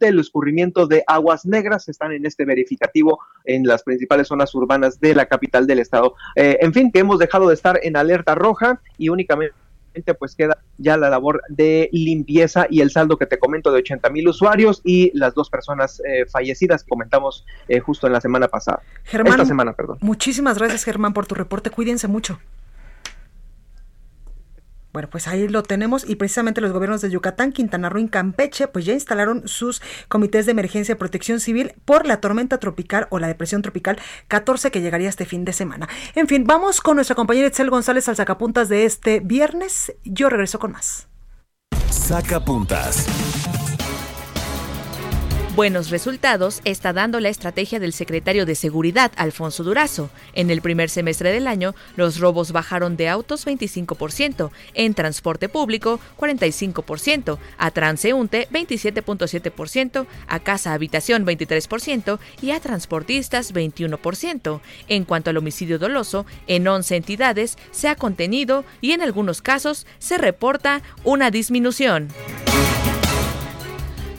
[0.00, 5.14] El escurrimiento de aguas negras están en este verificativo en las principales zonas urbanas de
[5.14, 6.14] la capital del estado.
[6.36, 9.54] Eh, en fin, que hemos dejado de estar en alerta roja y únicamente
[10.18, 14.10] pues queda ya la labor de limpieza y el saldo que te comento de 80
[14.10, 18.46] mil usuarios y las dos personas eh, fallecidas que comentamos eh, justo en la semana
[18.46, 18.80] pasada.
[19.04, 19.98] Germán, Esta semana, perdón.
[20.00, 21.70] Muchísimas gracias Germán por tu reporte.
[21.70, 22.38] Cuídense mucho.
[24.92, 28.68] Bueno, pues ahí lo tenemos y precisamente los gobiernos de Yucatán, Quintana Roo y Campeche
[28.68, 33.18] pues ya instalaron sus comités de emergencia de protección civil por la tormenta tropical o
[33.18, 33.98] la depresión tropical
[34.28, 35.88] 14 que llegaría este fin de semana.
[36.14, 39.92] En fin, vamos con nuestra compañera Itzel González al sacapuntas de este viernes.
[40.04, 41.08] Yo regreso con más.
[41.90, 43.06] Sacapuntas.
[45.58, 50.08] Buenos resultados está dando la estrategia del secretario de Seguridad, Alfonso Durazo.
[50.32, 55.98] En el primer semestre del año, los robos bajaron de autos 25%, en transporte público
[56.16, 64.60] 45%, a transeúnte 27.7%, a casa habitación 23% y a transportistas 21%.
[64.86, 69.88] En cuanto al homicidio doloso, en 11 entidades se ha contenido y en algunos casos
[69.98, 72.10] se reporta una disminución.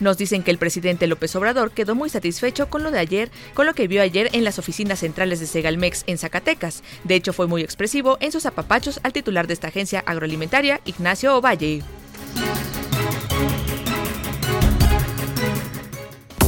[0.00, 3.66] Nos dicen que el presidente López Obrador quedó muy satisfecho con lo de ayer, con
[3.66, 6.82] lo que vio ayer en las oficinas centrales de Segalmex en Zacatecas.
[7.04, 11.36] De hecho, fue muy expresivo en sus apapachos al titular de esta agencia agroalimentaria, Ignacio
[11.36, 11.82] Ovalle.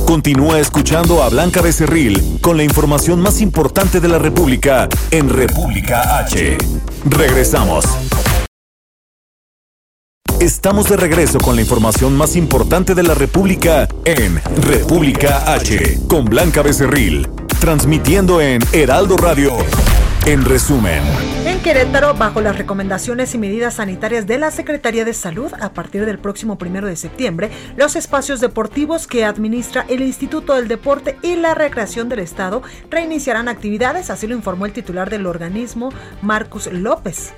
[0.07, 6.19] Continúa escuchando a Blanca Becerril con la información más importante de la República en República
[6.19, 6.59] H.
[7.07, 7.87] Regresamos.
[10.43, 16.25] Estamos de regreso con la información más importante de la República en República H con
[16.25, 17.29] Blanca Becerril,
[17.61, 19.57] transmitiendo en Heraldo Radio.
[20.27, 21.01] En resumen.
[21.47, 26.07] En Querétaro, bajo las recomendaciones y medidas sanitarias de la Secretaría de Salud, a partir
[26.07, 31.37] del próximo primero de septiembre, los espacios deportivos que administra el Instituto del Deporte y
[31.37, 37.33] la Recreación del Estado reiniciarán actividades, así lo informó el titular del organismo, Marcus López.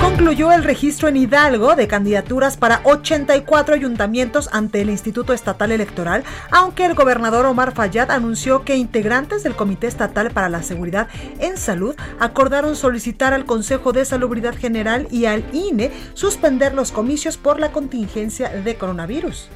[0.00, 6.24] Concluyó el registro en Hidalgo de candidaturas para 84 ayuntamientos ante el Instituto Estatal Electoral,
[6.50, 11.08] aunque el gobernador Omar Fayad anunció que integrantes del Comité Estatal para la Seguridad
[11.38, 17.36] en Salud acordaron solicitar al Consejo de Salubridad General y al INE suspender los comicios
[17.36, 19.48] por la contingencia de coronavirus.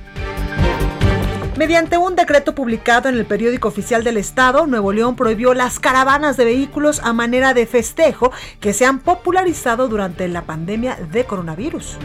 [1.56, 6.36] Mediante un decreto publicado en el periódico oficial del Estado, Nuevo León prohibió las caravanas
[6.36, 11.96] de vehículos a manera de festejo que se han popularizado durante la pandemia de coronavirus.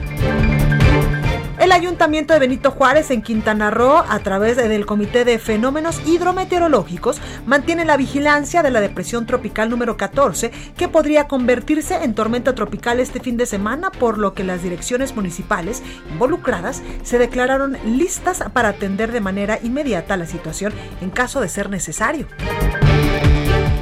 [1.60, 7.19] El Ayuntamiento de Benito Juárez en Quintana Roo, a través del Comité de Fenómenos Hidrometeorológicos,
[7.45, 13.02] mantiene la vigilancia de la depresión tropical número 14, que podría convertirse en tormenta tropical
[13.02, 18.69] este fin de semana, por lo que las direcciones municipales involucradas se declararon listas para
[18.69, 22.26] atender de manera inmediata la situación en caso de ser necesario.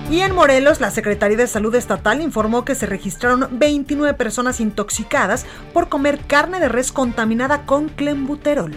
[0.10, 5.46] Y en Morelos, la Secretaría de Salud Estatal informó que se registraron 29 personas intoxicadas
[5.74, 8.74] por comer carne de res contaminada con clenbuterol.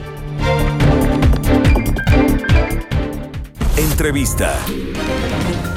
[3.77, 4.59] Entrevista.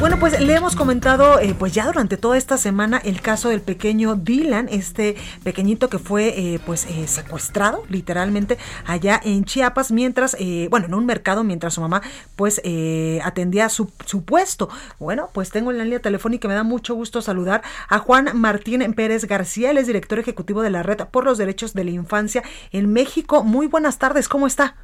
[0.03, 3.61] Bueno, pues le hemos comentado, eh, pues ya durante toda esta semana, el caso del
[3.61, 10.35] pequeño Dylan, este pequeñito que fue, eh, pues, eh, secuestrado, literalmente, allá en Chiapas, mientras,
[10.69, 12.01] bueno, en un mercado, mientras su mamá,
[12.35, 12.61] pues,
[13.23, 14.67] atendía su, su puesto.
[14.99, 18.81] Bueno, pues tengo en la línea telefónica, me da mucho gusto saludar a Juan Martín
[18.95, 22.43] Pérez García, él es director ejecutivo de la Red por los Derechos de la Infancia
[22.73, 23.45] en México.
[23.45, 24.75] Muy buenas tardes, ¿cómo está?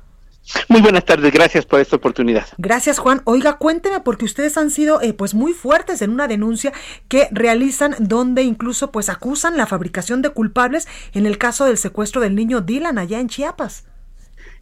[0.68, 2.46] Muy buenas tardes, gracias por esta oportunidad.
[2.58, 3.22] Gracias Juan.
[3.26, 6.74] Oiga, cuénteme porque ustedes han sido eh, pues muy fuertes en una denuncia
[7.08, 12.22] que realizan donde incluso pues acusan la fabricación de culpables en el caso del secuestro
[12.22, 13.86] del niño Dylan allá en Chiapas.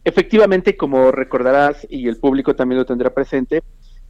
[0.04, 3.62] Efectivamente, como recordarás y el público también lo tendrá presente,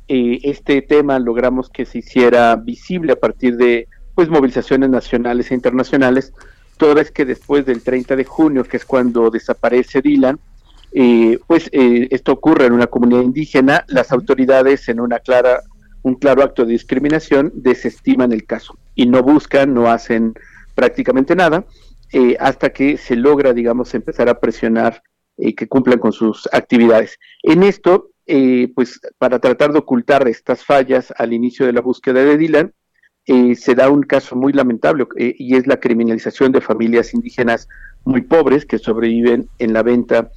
[0.08, 5.54] eh, este tema logramos que se hiciera visible a partir de pues movilizaciones nacionales e
[5.54, 6.32] internacionales,
[6.76, 10.38] toda vez que después del 30 de junio, que es cuando desaparece Dylan,
[10.92, 15.60] eh, pues eh, esto ocurre en una comunidad indígena, las autoridades en una clara,
[16.02, 20.34] un claro acto de discriminación desestiman el caso y no buscan, no hacen
[20.74, 21.64] prácticamente nada
[22.12, 25.02] eh, hasta que se logra, digamos, empezar a presionar
[25.56, 27.16] que cumplan con sus actividades.
[27.44, 28.10] En esto,
[28.74, 32.74] pues para tratar de ocultar estas fallas al inicio de la búsqueda de Dylan,
[33.54, 37.68] se da un caso muy lamentable y es la criminalización de familias indígenas
[38.04, 40.28] muy pobres que sobreviven en la venta de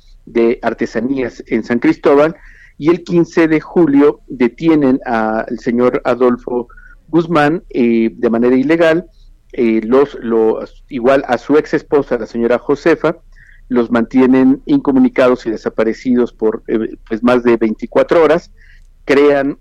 [0.62, 2.36] artesanías en San Cristóbal
[2.78, 6.68] y el 15 de julio detienen al señor Adolfo
[7.10, 9.06] Guzmán eh, de manera ilegal,
[9.54, 13.18] eh, los, los, igual a su ex esposa, la señora Josefa,
[13.68, 18.52] los mantienen incomunicados y desaparecidos por eh, pues más de 24 horas,
[19.06, 19.60] crean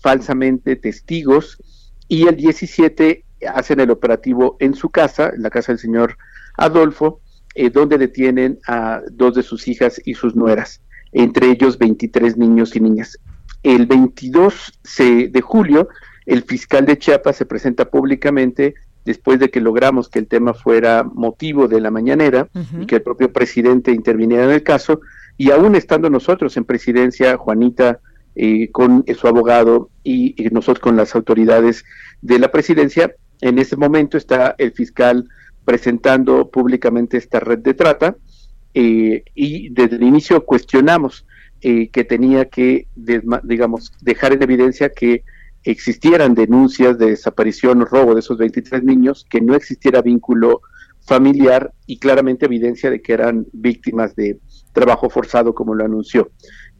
[0.00, 1.58] falsamente testigos
[2.06, 6.16] y el 17 hacen el operativo en su casa, en la casa del señor
[6.56, 7.20] Adolfo,
[7.54, 12.74] eh, donde detienen a dos de sus hijas y sus nueras, entre ellos 23 niños
[12.76, 13.18] y niñas.
[13.62, 15.88] El 22 de julio,
[16.26, 21.04] el fiscal de Chiapas se presenta públicamente después de que logramos que el tema fuera
[21.04, 22.48] motivo de la mañanera
[22.80, 25.00] y que el propio presidente interviniera en el caso,
[25.36, 28.00] y aún estando nosotros en presidencia, Juanita
[28.36, 31.84] eh, con su abogado y, y, nosotros con las autoridades
[32.20, 35.28] de la presidencia, en ese momento está el fiscal
[35.64, 38.16] presentando públicamente esta red de trata
[38.74, 41.26] eh, y desde el inicio cuestionamos
[41.60, 42.88] eh, que tenía que,
[43.42, 45.24] digamos, dejar en evidencia que
[45.62, 50.60] existieran denuncias de desaparición o robo de esos 23 niños, que no existiera vínculo
[51.06, 54.38] familiar y claramente evidencia de que eran víctimas de
[54.72, 56.30] trabajo forzado, como lo anunció.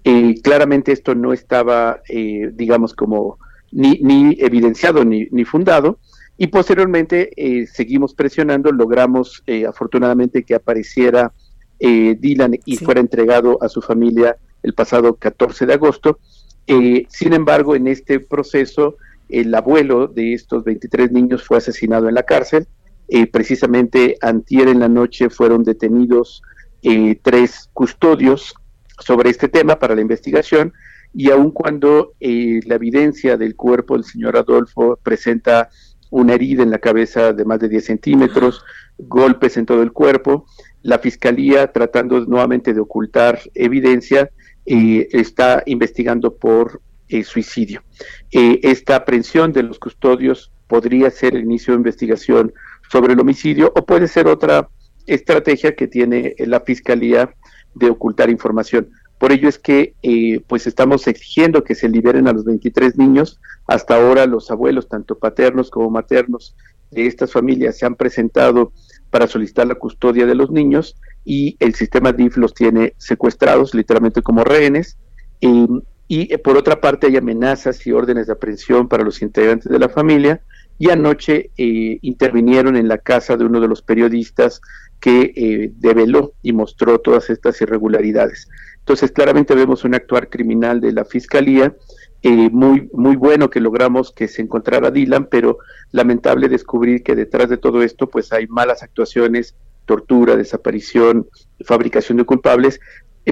[0.03, 3.38] Eh, claramente esto no estaba, eh, digamos, como
[3.73, 5.99] ni, ni evidenciado ni, ni, fundado.
[6.37, 11.33] Y posteriormente eh, seguimos presionando, logramos afortunadamente que apareciera
[11.79, 16.18] Dylan y fuera entregado a su familia el pasado 14 de agosto.
[16.66, 18.97] sin embargo, en este proceso,
[19.29, 22.66] el abuelo de estos 23 niños fue asesinado en la cárcel
[23.09, 26.42] eh, precisamente antier en la noche fueron detenidos
[26.83, 28.55] eh, tres custodios
[28.99, 30.73] sobre este tema para la investigación
[31.12, 35.68] y aun cuando eh, la evidencia del cuerpo del señor Adolfo presenta
[36.14, 38.64] una herida en la cabeza de más de 10 centímetros,
[38.98, 40.46] golpes en todo el cuerpo,
[40.83, 44.31] la fiscalía tratando nuevamente de ocultar evidencia
[44.64, 46.81] está investigando por
[47.24, 47.83] suicidio.
[48.31, 52.53] esta aprehensión de los custodios podría ser el inicio de investigación
[52.92, 54.68] sobre el homicidio o puede ser otra
[55.07, 57.35] estrategia que tiene la fiscalía
[57.74, 58.88] de ocultar información.
[59.18, 63.40] Por ello es que eh, pues estamos exigiendo que se liberen a los 23 niños.
[63.66, 66.57] Hasta ahora los abuelos, tanto paternos como maternos
[66.90, 68.72] de estas familias, se han presentado
[69.11, 74.22] para solicitar la custodia de los niños y el sistema DIF los tiene secuestrados literalmente
[74.22, 74.98] como rehenes.
[75.40, 79.79] y eh, por otra parte hay amenazas y órdenes de aprehensión para los integrantes de
[79.79, 80.42] la familia
[80.79, 84.61] y anoche eh, intervinieron en la casa de uno de los periodistas
[85.00, 88.48] que eh, develó y mostró todas estas irregularidades.
[88.85, 91.75] Entonces, claramente vemos un actuar criminal de la Fiscalía,
[92.23, 95.59] eh, muy, muy bueno que logramos que se encontrara Dylan, pero
[95.90, 99.55] lamentable descubrir que detrás de todo esto pues hay malas actuaciones,
[99.87, 101.27] tortura, desaparición,
[101.64, 102.79] fabricación de culpables,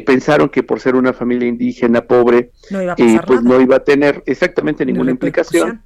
[0.01, 2.51] pensaron que por ser una familia indígena pobre,
[3.27, 5.83] pues no iba a tener exactamente ninguna implicación.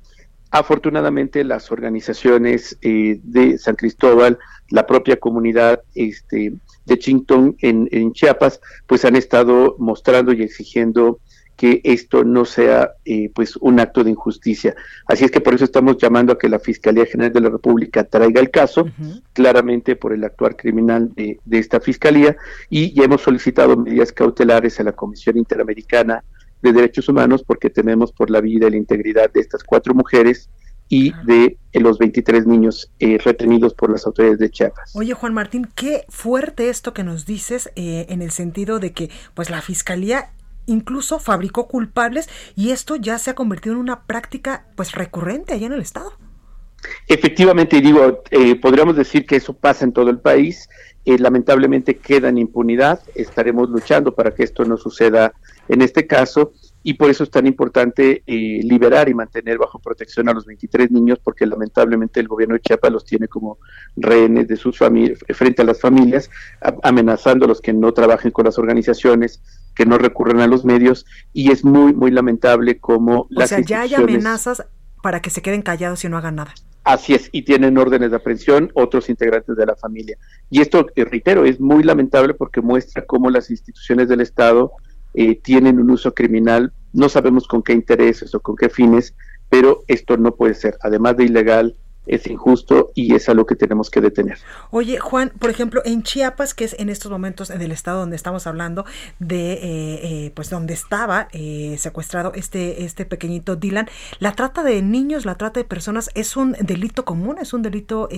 [0.52, 4.38] Afortunadamente las organizaciones eh, de San Cristóbal,
[4.70, 6.55] la propia comunidad este,
[6.87, 11.20] de Chington en, Chiapas, pues han estado mostrando y exigiendo
[11.57, 14.75] que esto no sea eh, pues un acto de injusticia.
[15.07, 18.05] Así es que por eso estamos llamando a que la Fiscalía General de la República
[18.05, 18.87] traiga el caso,
[19.33, 22.37] claramente por el actuar criminal de, de, esta Fiscalía,
[22.68, 26.22] y ya hemos solicitado medidas cautelares a la Comisión Interamericana
[26.62, 30.51] de Derechos Humanos porque tememos por la vida y la integridad de estas cuatro mujeres
[30.88, 34.94] y de eh, los 23 niños eh, retenidos por las autoridades de Chiapas.
[34.94, 39.11] Oye, Juan Martín, qué fuerte esto que nos dices eh, en el sentido de que
[39.35, 40.31] pues la Fiscalía
[40.66, 45.66] incluso fabricó culpables y esto ya se ha convertido en una práctica pues recurrente allá
[45.66, 46.12] en el Estado.
[47.09, 48.22] Efectivamente, digo,
[48.61, 50.68] podríamos decir que eso pasa en todo el país.
[51.05, 53.01] lamentablemente queda en impunidad.
[53.14, 55.33] Estaremos luchando para que esto no suceda
[55.68, 56.53] en este caso,
[56.87, 60.92] y por eso es tan importante eh, liberar y mantener bajo protección a los 23
[60.92, 63.59] niños, porque lamentablemente el gobierno de Chiapas los tiene como
[63.96, 66.31] rehenes de sus familias, frente a las familias,
[66.85, 69.42] amenazando a los que no trabajen con las organizaciones,
[69.75, 73.81] que no recurren a los medios, y es muy, muy lamentable como o sea, ya
[73.81, 74.64] hay amenazas
[75.03, 76.55] para que se queden callados y no hagan nada.
[76.85, 80.18] Así es, y tienen órdenes de aprehensión otros integrantes de la familia.
[80.51, 84.70] Y esto, eh, reitero, es muy lamentable porque muestra cómo las instituciones del Estado
[85.18, 89.14] eh, tienen un uso criminal, no sabemos con qué intereses o con qué fines,
[89.48, 91.74] pero esto no puede ser, además de ilegal,
[92.07, 94.37] es injusto y es algo que tenemos que detener.
[94.70, 98.14] Oye, Juan, por ejemplo, en Chiapas, que es en estos momentos en el estado donde
[98.14, 98.85] estamos hablando
[99.18, 101.29] de, eh, eh, pues donde estaba
[101.79, 106.52] secuestrado este, este pequeñito Dylan, la trata de niños, la trata de personas es un
[106.61, 108.11] delito común, es un delito,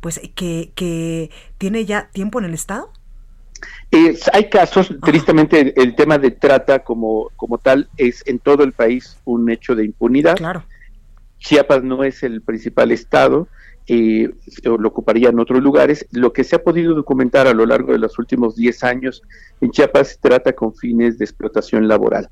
[0.00, 2.90] pues que, que tiene ya tiempo en el estado.
[3.90, 8.72] Eh, hay casos, tristemente, el, tema de trata como, como tal es en todo el
[8.72, 10.36] país un hecho de impunidad.
[10.36, 10.64] Claro.
[11.38, 13.48] Chiapas no es el principal estado,
[13.88, 14.30] eh,
[14.64, 16.06] lo ocuparía en otros lugares.
[16.10, 19.22] Lo que se ha podido documentar a lo largo de los últimos 10 años
[19.60, 22.28] en Chiapas se trata con fines de explotación laboral.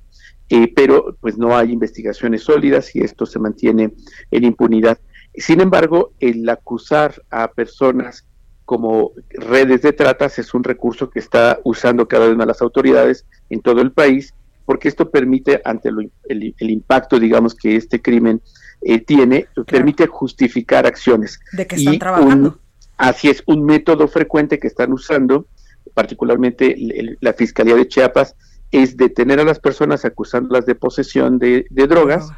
[0.51, 3.95] Eh, pero pues no hay investigaciones sólidas y esto se mantiene
[4.31, 4.99] en impunidad.
[5.35, 8.27] Sin embargo, el acusar a personas
[8.65, 13.27] como redes de tratas es un recurso que está usando cada vez más las autoridades
[13.51, 18.41] en todo el país, porque esto permite, ante el, impacto, digamos, que este crimen
[18.81, 21.39] eh, tiene, permite justificar acciones.
[21.53, 22.59] De que están trabajando.
[22.97, 25.47] así es, un método frecuente que están usando,
[25.93, 26.75] particularmente
[27.21, 28.35] la Fiscalía de Chiapas,
[28.71, 32.31] es detener a las personas acusándolas de posesión de, drogas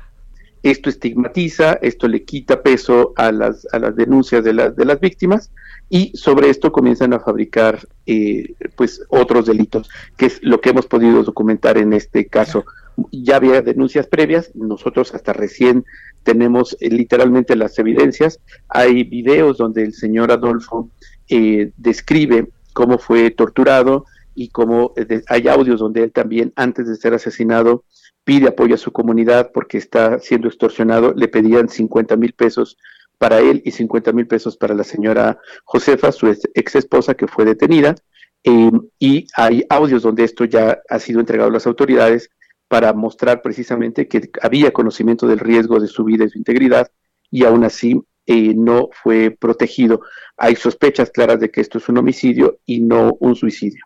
[0.67, 5.53] Esto estigmatiza, esto le quita peso a las, a las denuncias de, de las víctimas
[5.89, 10.87] y sobre esto comienzan a fabricar eh, pues otros delitos, que es lo que hemos
[10.87, 12.65] podido documentar en este caso.
[13.13, 15.85] Ya había denuncias previas, nosotros hasta recién
[16.25, 18.41] tenemos eh, literalmente las evidencias.
[18.69, 20.91] Hay videos donde el señor Adolfo
[21.29, 24.05] eh, describe cómo fue torturado
[24.35, 24.95] y cómo
[25.29, 27.85] hay audios donde él también, antes de ser asesinado,
[28.27, 31.15] pide apoyo a su comunidad porque está siendo extorsionado.
[31.15, 32.77] Le pedían 50 mil pesos
[33.19, 37.45] para él y 50 mil pesos para la señora Josefa, su ex esposa que fue
[37.45, 37.95] detenida.
[38.43, 42.29] Eh, y hay audios donde esto ya ha sido entregado a las autoridades
[42.67, 46.91] para mostrar precisamente que había conocimiento del riesgo de su vida y su integridad
[47.31, 50.01] y aún así eh, no fue protegido.
[50.37, 53.85] Hay sospechas claras de que esto es un homicidio y no un suicidio.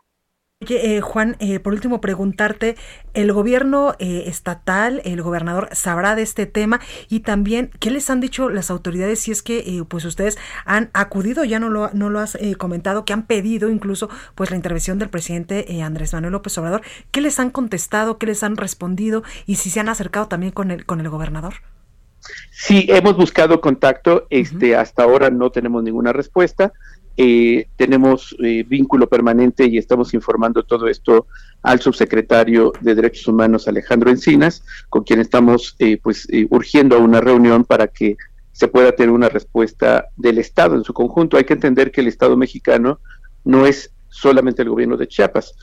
[0.62, 2.76] Oye, eh, Juan, eh, por último preguntarte,
[3.14, 6.80] ¿el gobierno eh, estatal, el gobernador, sabrá de este tema?
[7.08, 10.36] Y también, ¿qué les han dicho las autoridades si es que pues ustedes
[10.66, 14.56] han acudido, ya no lo, no lo has comentado, que han pedido incluso pues la
[14.56, 16.82] intervención del presidente Andrés Manuel López Obrador?
[17.10, 18.18] ¿Qué les han contestado?
[18.18, 19.22] ¿Qué les han respondido?
[19.46, 21.54] Y si se han acercado también con el, con el gobernador.
[22.50, 26.74] Sí, hemos buscado contacto, este, hasta ahora no tenemos ninguna respuesta.
[27.16, 31.26] Eh, tenemos eh, vínculo permanente y estamos informando todo esto
[31.62, 37.20] al subsecretario de Derechos Humanos Alejandro Encinas, con quien estamos eh, pues urgiendo a una
[37.20, 38.16] reunión para que
[38.52, 41.36] se pueda tener una respuesta del Estado en su conjunto.
[41.36, 43.00] Hay que entender que el Estado mexicano
[43.44, 45.54] no es solamente el gobierno de Chiapas.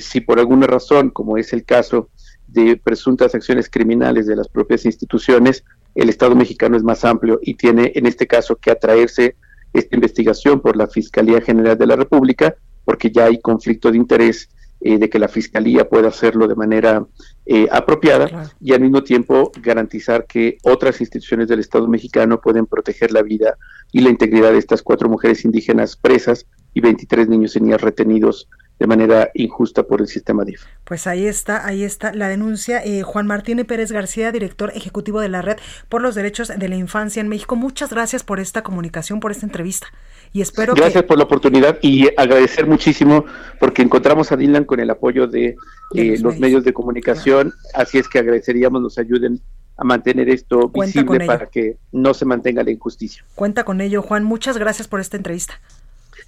[0.00, 2.10] si por alguna razón, como es el caso
[2.46, 5.64] de presuntas acciones criminales de las propias instituciones,
[5.94, 9.36] el Estado mexicano es más amplio y tiene en este caso que atraerse
[9.72, 12.54] esta investigación por la Fiscalía General de la República,
[12.84, 14.48] porque ya hay conflicto de interés
[14.80, 17.06] eh, de que la Fiscalía pueda hacerlo de manera
[17.46, 23.12] eh, apropiada y al mismo tiempo garantizar que otras instituciones del Estado mexicano pueden proteger
[23.12, 23.56] la vida
[23.92, 28.48] y la integridad de estas cuatro mujeres indígenas presas y 23 niños y niñas retenidos
[28.78, 30.62] de manera injusta por el sistema DIF.
[30.84, 32.82] Pues ahí está, ahí está la denuncia.
[32.84, 35.58] Eh, Juan Martín Pérez García, director ejecutivo de la Red
[35.88, 37.54] por los Derechos de la Infancia en México.
[37.54, 39.86] Muchas gracias por esta comunicación, por esta entrevista.
[40.32, 43.26] Y espero Gracias por la oportunidad y agradecer muchísimo
[43.60, 45.56] porque encontramos a Dylan con el apoyo de,
[45.94, 46.64] eh, los, medios.
[46.64, 47.52] de comunicación.
[47.74, 49.40] Así es que agradeceríamos nos ayuden
[49.76, 53.24] a mantener esto visible para que no se mantenga la injusticia.
[53.34, 54.24] Cuenta con ello, Juan.
[54.24, 55.60] Muchas gracias por esta entrevista.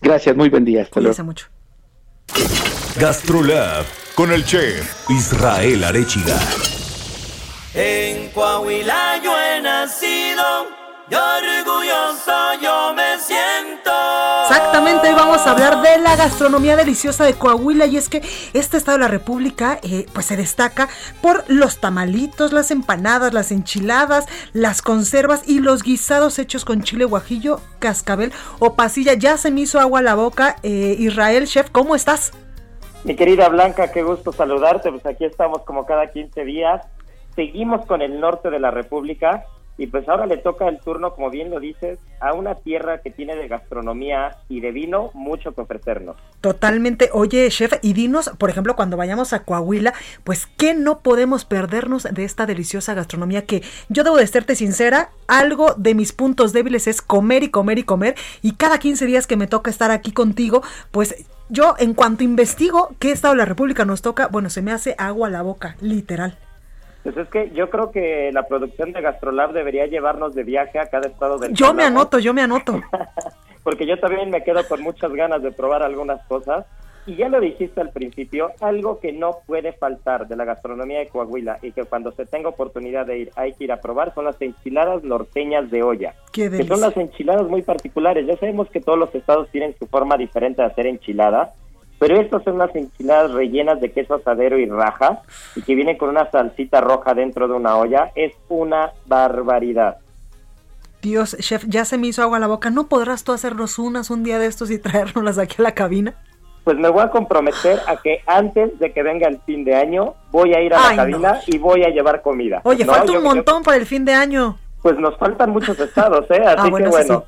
[0.03, 0.83] Gracias, muy buen día.
[0.83, 1.25] Hasta luego.
[1.25, 1.47] mucho.
[2.97, 6.39] GastroLab con el chef Israel Arechiga.
[7.75, 10.69] En Coahuila yo he nacido
[11.11, 13.84] y orgulloso yo me siento.
[14.75, 18.23] Exactamente, hoy vamos a hablar de la gastronomía deliciosa de Coahuila y es que
[18.55, 20.89] este estado de la República eh, pues se destaca
[21.23, 27.05] por los tamalitos, las empanadas, las enchiladas, las conservas y los guisados hechos con chile
[27.05, 29.15] guajillo, cascabel o pasilla.
[29.15, 30.57] Ya se me hizo agua a la boca.
[30.65, 32.33] Eh, Israel, chef, ¿cómo estás?
[33.05, 34.91] Mi querida Blanca, qué gusto saludarte.
[34.91, 36.85] Pues aquí estamos como cada 15 días.
[37.37, 39.45] Seguimos con el norte de la República
[39.77, 43.11] y pues ahora le toca el turno, como bien lo dices, a una tierra que
[43.11, 46.17] tiene de gastronomía y de vino mucho que ofrecernos.
[46.41, 47.11] Totalmente.
[47.13, 52.05] Oye, chef, y dinos, por ejemplo, cuando vayamos a Coahuila, pues, ¿qué no podemos perdernos
[52.05, 56.87] de esta deliciosa gastronomía que yo debo de serte sincera, algo de mis puntos débiles
[56.87, 60.13] es comer y comer y comer, y cada 15 días que me toca estar aquí
[60.13, 64.63] contigo, pues yo en cuanto investigo qué estado de la República nos toca, bueno, se
[64.63, 66.39] me hace agua a la boca, literal.
[67.05, 70.87] Pues es que yo creo que la producción de Gastrolab debería llevarnos de viaje a
[70.87, 72.81] cada estado del Yo me anoto, yo me anoto.
[73.63, 76.65] Porque yo también me quedo con muchas ganas de probar algunas cosas.
[77.07, 81.09] Y ya lo dijiste al principio, algo que no puede faltar de la gastronomía de
[81.09, 84.25] Coahuila y que cuando se tenga oportunidad de ir hay que ir a probar son
[84.25, 86.15] las enchiladas norteñas de olla.
[86.33, 88.27] Qué que son las enchiladas muy particulares.
[88.27, 91.51] Ya sabemos que todos los estados tienen su forma diferente de hacer enchiladas,
[92.07, 95.23] pero estas son las enchiladas rellenas de queso asadero y raja
[95.57, 98.13] y que vienen con una salsita roja dentro de una olla.
[98.15, 99.97] Es una barbaridad.
[101.01, 102.69] Dios, chef, ya se me hizo agua a la boca.
[102.69, 106.15] ¿No podrás tú hacernos unas un día de estos y traernoslas aquí a la cabina?
[106.65, 110.15] pues me voy a comprometer a que antes de que venga el fin de año
[110.31, 112.63] voy a ir a la cabina y voy a llevar comida.
[112.65, 114.57] Oye, falta un montón para el fin de año.
[114.81, 116.43] Pues nos faltan muchos estados, ¿eh?
[116.43, 117.25] Así ah, que bueno,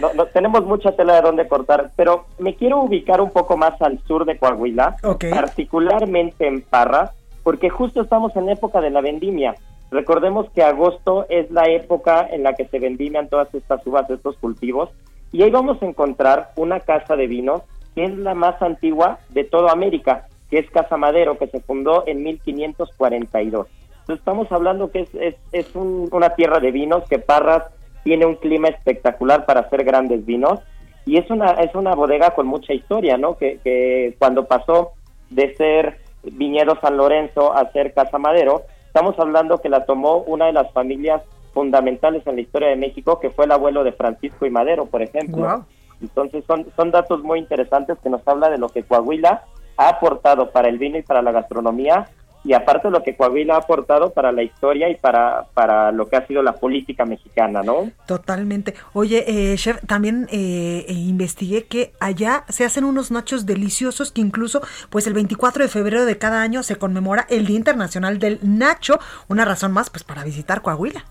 [0.00, 3.98] no, tenemos mucha tela de donde cortar, pero me quiero ubicar un poco más al
[4.06, 4.96] sur de Coahuila,
[5.30, 9.54] particularmente en Parra, porque justo estamos en época de la vendimia.
[9.90, 14.36] Recordemos que agosto es la época en la que se vendimian todas estas uvas, estos
[14.36, 14.90] cultivos,
[15.32, 17.62] y ahí vamos a encontrar una casa de vinos
[17.94, 22.04] que es la más antigua de toda América, que es Casa Madero, que se fundó
[22.06, 23.66] en 1542.
[24.08, 27.64] estamos hablando que es, es, una tierra de vinos, que Parras
[28.08, 30.60] tiene un clima espectacular para hacer grandes vinos
[31.04, 33.36] y es una, es una bodega con mucha historia, ¿no?
[33.36, 34.92] Que, que cuando pasó
[35.28, 40.46] de ser Viñedo San Lorenzo a ser Casa Madero, estamos hablando que la tomó una
[40.46, 41.20] de las familias
[41.52, 45.02] fundamentales en la historia de México, que fue el abuelo de Francisco y Madero, por
[45.02, 45.66] ejemplo.
[46.00, 49.44] Entonces son, son datos muy interesantes que nos habla de lo que Coahuila
[49.76, 52.08] ha aportado para el vino y para la gastronomía
[52.44, 56.16] y aparte lo que Coahuila ha aportado para la historia y para, para lo que
[56.16, 57.90] ha sido la política mexicana, ¿no?
[58.06, 58.74] Totalmente.
[58.92, 64.20] Oye, eh, chef, también eh, eh, investigué que allá se hacen unos nachos deliciosos que
[64.20, 68.38] incluso, pues el 24 de febrero de cada año se conmemora el Día Internacional del
[68.42, 71.04] Nacho, una razón más pues para visitar Coahuila.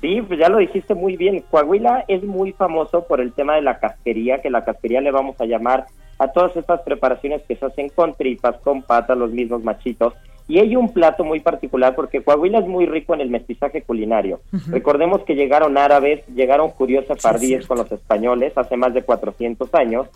[0.00, 1.44] Sí, pues ya lo dijiste muy bien.
[1.50, 5.38] Coahuila es muy famoso por el tema de la casquería, que la casquería le vamos
[5.40, 5.86] a llamar
[6.18, 10.14] a todas estas preparaciones que se hacen con tripas, con patas, los mismos machitos.
[10.50, 14.40] Y hay un plato muy particular porque Coahuila es muy rico en el mestizaje culinario.
[14.66, 20.08] Recordemos que llegaron árabes, llegaron curiosos pardíes con los españoles hace más de 400 años.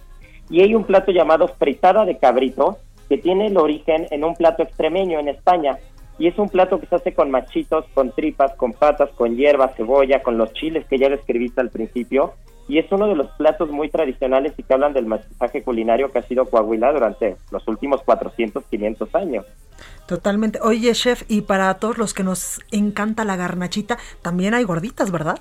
[0.51, 2.79] Y hay un plato llamado fritada de cabrito
[3.09, 5.79] que tiene el origen en un plato extremeño en España.
[6.19, 9.69] Y es un plato que se hace con machitos, con tripas, con patas, con hierba,
[9.77, 12.33] cebolla, con los chiles que ya describiste al principio
[12.69, 16.19] y es uno de los platos muy tradicionales y que hablan del mestizaje culinario que
[16.19, 19.47] ha sido Coahuila durante los últimos 400, 500 años.
[20.07, 20.59] Totalmente.
[20.63, 25.39] Oye, chef, y para todos los que nos encanta la garnachita, también hay gorditas, ¿verdad?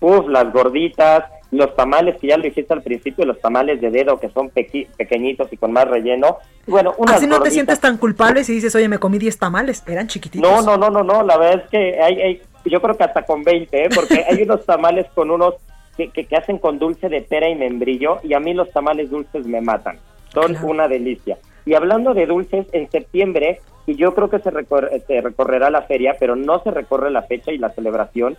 [0.00, 4.18] Uf, las gorditas, los tamales, que ya lo dijiste al principio, los tamales de dedo,
[4.18, 6.38] que son pequeñitos y con más relleno.
[6.66, 10.08] Bueno, Así no te sientes tan culpable si dices, oye, me comí 10 tamales, eran
[10.08, 10.50] chiquititos.
[10.50, 13.22] No, no, no, no, no, la verdad es que hay, hay yo creo que hasta
[13.22, 13.88] con 20, ¿eh?
[13.94, 15.54] porque hay unos tamales con unos
[16.08, 19.60] que, hacen con dulce de pera y membrillo y a mí los tamales dulces me
[19.60, 19.98] matan.
[20.32, 21.38] Son una delicia.
[21.66, 24.50] Y hablando de dulces, en septiembre, y yo creo que se,
[25.06, 28.36] se recorrerá la feria, pero no se recorre la fecha y la celebración,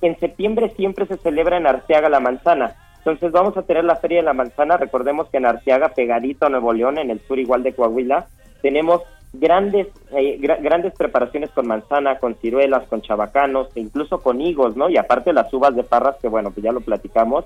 [0.00, 2.76] en septiembre siempre se celebra en Arteaga la manzana.
[2.98, 4.76] Entonces vamos a tener la Feria de la Manzana.
[4.76, 8.26] Recordemos que en Arteaga, pegadito a Nuevo León, en el sur igual de Coahuila,
[8.62, 9.02] tenemos
[9.32, 14.90] grandes, eh, grandes preparaciones con manzana, con ciruelas, con chabacanos, e incluso con higos, ¿no?
[14.90, 17.44] Y aparte las uvas de parras, que bueno, pues ya lo platicamos.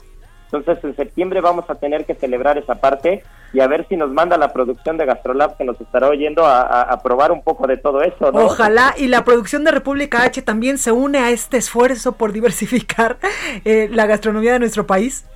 [0.50, 4.10] Entonces en septiembre vamos a tener que celebrar esa parte y a ver si nos
[4.12, 8.02] manda la producción de Gastrolab que nos estará oyendo a, probar un poco de todo
[8.02, 8.46] eso, ¿no?
[8.46, 13.18] Ojalá y la producción de República H también se une a este esfuerzo por diversificar
[13.64, 15.26] eh, la gastronomía de nuestro país.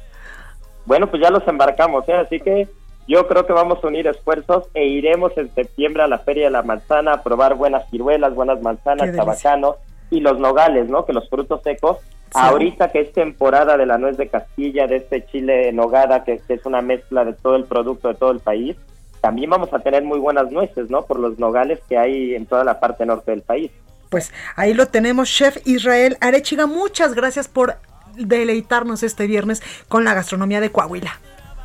[0.87, 2.15] Bueno, pues ya los embarcamos, ¿eh?
[2.15, 2.69] así que
[3.07, 6.51] yo creo que vamos a unir esfuerzos e iremos en septiembre a la Feria de
[6.51, 9.77] la Manzana a probar buenas ciruelas, buenas manzanas, tabacanos
[10.11, 11.05] y los nogales, ¿no?
[11.05, 11.99] Que los frutos secos.
[12.33, 16.67] Ahorita que es temporada de la nuez de Castilla, de este chile nogada, que, es
[16.67, 18.77] una mezcla de todo el producto de todo el país,
[19.21, 21.03] también vamos a tener muy buenas nueces, ¿no?
[21.03, 23.73] Por los nogales que hay en toda la parte norte del país.
[24.09, 26.67] Pues ahí lo tenemos, Chef Israel Arechiga.
[26.67, 27.77] Muchas gracias por
[28.17, 31.19] deleitarnos este viernes con la gastronomía de Coahuila.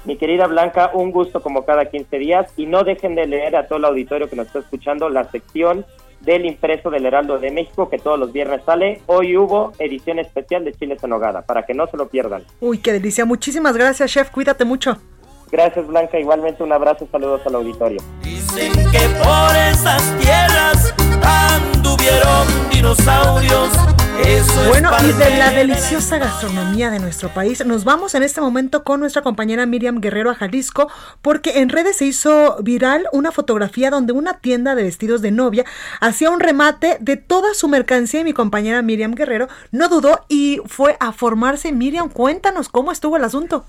[0.06, 3.68] Mi querida Blanca, un gusto como cada 15 días y no dejen de leer a
[3.68, 5.84] todo el auditorio que nos está escuchando la sección
[6.22, 9.02] del impreso del Heraldo de México que todos los viernes sale.
[9.08, 12.44] Hoy hubo edición especial de Chiles en Hogada, para que no se lo pierdan.
[12.60, 13.26] Uy, qué delicia.
[13.26, 14.30] Muchísimas gracias, chef.
[14.30, 14.98] Cuídate mucho.
[15.52, 16.20] Gracias, Blanca.
[16.20, 18.00] Igualmente un abrazo, saludos al auditorio.
[18.22, 20.94] Dicen que por esas tierras
[21.24, 23.72] anduvieron dinosaurios
[24.70, 29.00] bueno, y de la deliciosa gastronomía de nuestro país, nos vamos en este momento con
[29.00, 30.90] nuestra compañera Miriam Guerrero a Jalisco,
[31.22, 35.66] porque en redes se hizo viral una fotografía donde una tienda de vestidos de novia
[36.00, 40.62] hacía un remate de toda su mercancía y mi compañera Miriam Guerrero no dudó y
[40.66, 41.72] fue a formarse.
[41.72, 43.66] Miriam, cuéntanos cómo estuvo el asunto.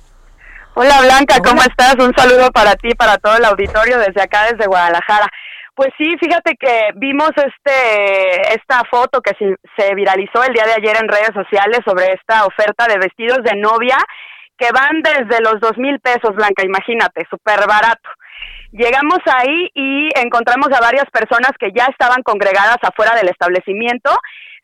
[0.75, 1.95] Hola Blanca, ¿cómo estás?
[1.99, 5.31] Un saludo para ti, para todo el auditorio desde acá, desde Guadalajara.
[5.77, 9.33] Pues sí, fíjate que vimos este esta foto que
[9.77, 13.61] se, viralizó el día de ayer en redes sociales sobre esta oferta de vestidos de
[13.61, 13.99] novia
[14.57, 18.09] que van desde los dos mil pesos, Blanca, imagínate, súper barato.
[18.73, 24.17] Llegamos ahí y encontramos a varias personas que ya estaban congregadas afuera del establecimiento.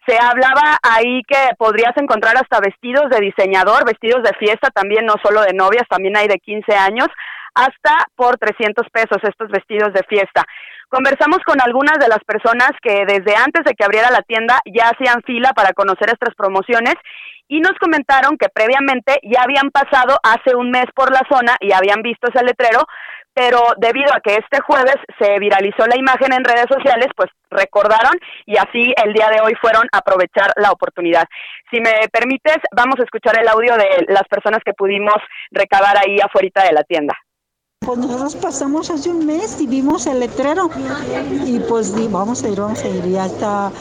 [0.09, 5.17] Se hablaba ahí que podrías encontrar hasta vestidos de diseñador, vestidos de fiesta también, no
[5.23, 7.09] solo de novias, también hay de 15 años,
[7.55, 10.45] hasta por 300 pesos estos vestidos de fiesta.
[10.89, 14.91] Conversamos con algunas de las personas que desde antes de que abriera la tienda ya
[14.91, 16.95] hacían fila para conocer estas promociones
[17.49, 21.73] y nos comentaron que previamente ya habían pasado hace un mes por la zona y
[21.73, 22.85] habían visto ese letrero,
[23.35, 28.13] pero debido a que este jueves se viralizó la imagen en redes sociales, pues recordaron
[28.47, 31.25] y así el día de hoy fueron a aprovechar la oportunidad.
[31.71, 35.17] Si me permites, vamos a escuchar el audio de las personas que pudimos
[35.51, 37.15] recabar ahí afuera de la tienda.
[37.85, 40.71] Pues nosotros pasamos hace un mes y vimos el letrero
[41.47, 43.73] y pues vamos a ir, vamos a ir y hasta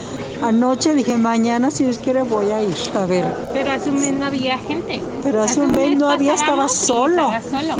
[0.42, 3.24] anoche dije mañana si Dios quiere voy a ir a ver.
[3.52, 5.00] Pero hace un mes no había gente.
[5.22, 7.30] Pero hace, un mes no había, estaba solo.
[7.48, 7.76] solo.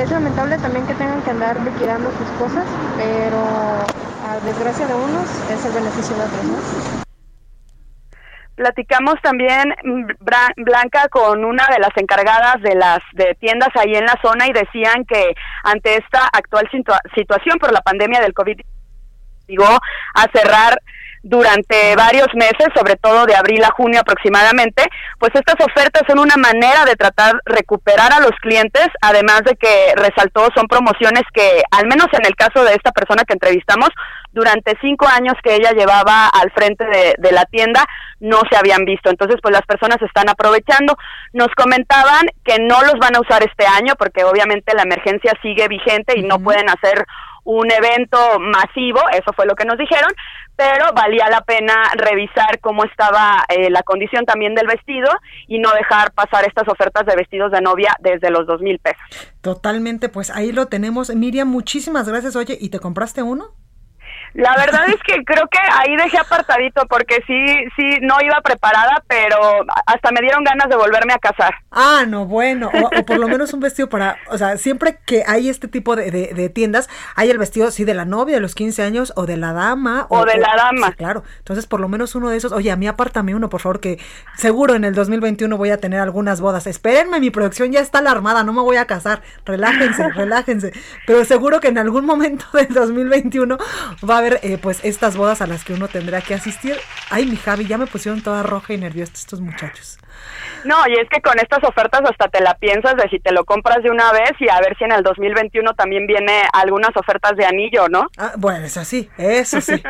[0.00, 2.64] Es lamentable también que tengan que andar liquidando sus cosas,
[2.96, 3.38] pero
[4.26, 6.95] a desgracia de unos es el beneficio de otros, ¿no?
[8.56, 10.06] Platicamos también, mm,
[10.56, 14.52] Blanca, con una de las encargadas de las de tiendas ahí en la zona y
[14.52, 16.68] decían que ante esta actual
[17.14, 18.58] situación por la pandemia del COVID,
[19.46, 19.68] llegó
[20.14, 20.80] a cerrar
[21.28, 24.84] durante varios meses, sobre todo de abril a junio aproximadamente,
[25.18, 29.92] pues estas ofertas son una manera de tratar recuperar a los clientes, además de que
[29.96, 33.88] resaltó son promociones que, al menos en el caso de esta persona que entrevistamos,
[34.30, 37.84] durante cinco años que ella llevaba al frente de, de la tienda,
[38.20, 39.10] no se habían visto.
[39.10, 40.96] Entonces, pues las personas están aprovechando.
[41.32, 45.66] Nos comentaban que no los van a usar este año porque obviamente la emergencia sigue
[45.68, 47.04] vigente y no pueden hacer
[47.46, 50.10] un evento masivo, eso fue lo que nos dijeron,
[50.56, 55.08] pero valía la pena revisar cómo estaba eh, la condición también del vestido
[55.46, 59.00] y no dejar pasar estas ofertas de vestidos de novia desde los dos mil pesos.
[59.42, 61.14] Totalmente, pues ahí lo tenemos.
[61.14, 62.34] Miriam, muchísimas gracias.
[62.34, 63.54] Oye, ¿y te compraste uno?
[64.36, 69.02] La verdad es que creo que ahí dejé apartadito porque sí, sí, no iba preparada,
[69.08, 69.38] pero
[69.86, 71.54] hasta me dieron ganas de volverme a casar.
[71.70, 75.48] Ah, no, bueno, o, por lo menos un vestido para, o sea, siempre que hay
[75.48, 78.82] este tipo de, de, tiendas, hay el vestido, sí, de la novia de los 15
[78.82, 80.06] años o de la dama.
[80.10, 80.92] O, de la dama.
[80.92, 83.80] claro, entonces por lo menos uno de esos, oye, a mí apártame uno, por favor,
[83.80, 83.98] que
[84.36, 86.66] seguro en el 2021 voy a tener algunas bodas.
[86.66, 90.72] Espérenme, mi producción ya está alarmada, no me voy a casar, relájense, relájense,
[91.06, 93.56] pero seguro que en algún momento del 2021
[94.08, 96.76] va a haber eh, pues estas bodas a las que uno tendrá que asistir.
[97.10, 99.98] Ay, mi Javi, ya me pusieron toda roja y nerviosa estos muchachos.
[100.64, 103.44] No, y es que con estas ofertas hasta te la piensas de si te lo
[103.44, 107.36] compras de una vez y a ver si en el 2021 también viene algunas ofertas
[107.36, 108.08] de anillo, ¿no?
[108.18, 109.82] Ah, bueno, eso sí, eso sí.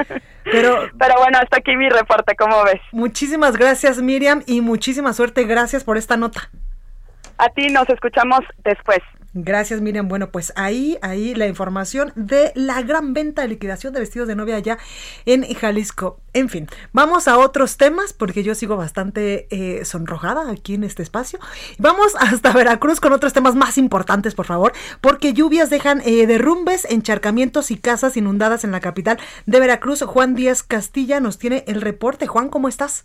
[0.45, 2.81] Pero, Pero bueno, hasta aquí mi reporte, ¿cómo ves?
[2.93, 5.45] Muchísimas gracias, Miriam, y muchísima suerte.
[5.45, 6.51] Gracias por esta nota.
[7.39, 9.01] A ti nos escuchamos después.
[9.39, 10.09] Gracias, Miriam.
[10.09, 14.35] Bueno, pues ahí, ahí la información de la gran venta de liquidación de vestidos de
[14.35, 14.79] novia allá
[15.27, 16.19] en Jalisco.
[16.33, 21.03] En fin, vamos a otros temas porque yo sigo bastante eh, sonrojada aquí en este
[21.03, 21.39] espacio.
[21.77, 24.73] Vamos hasta Veracruz con otros temas más importantes, por favor,
[25.03, 30.03] porque lluvias dejan eh, derrumbes, encharcamientos y casas inundadas en la capital de Veracruz.
[30.03, 32.27] Juan Díaz Castilla nos tiene el reporte.
[32.27, 33.05] Juan, ¿cómo estás?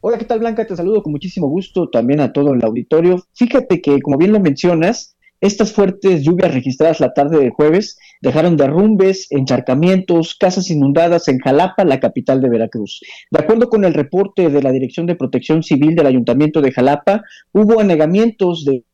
[0.00, 0.66] Hola, ¿qué tal Blanca?
[0.66, 3.24] Te saludo con muchísimo gusto también a todo el auditorio.
[3.34, 8.56] Fíjate que, como bien lo mencionas, estas fuertes lluvias registradas la tarde del jueves dejaron
[8.56, 13.00] derrumbes, encharcamientos, casas inundadas en Jalapa, la capital de Veracruz.
[13.30, 17.22] De acuerdo con el reporte de la Dirección de Protección Civil del Ayuntamiento de Jalapa,
[17.52, 18.84] hubo anegamientos de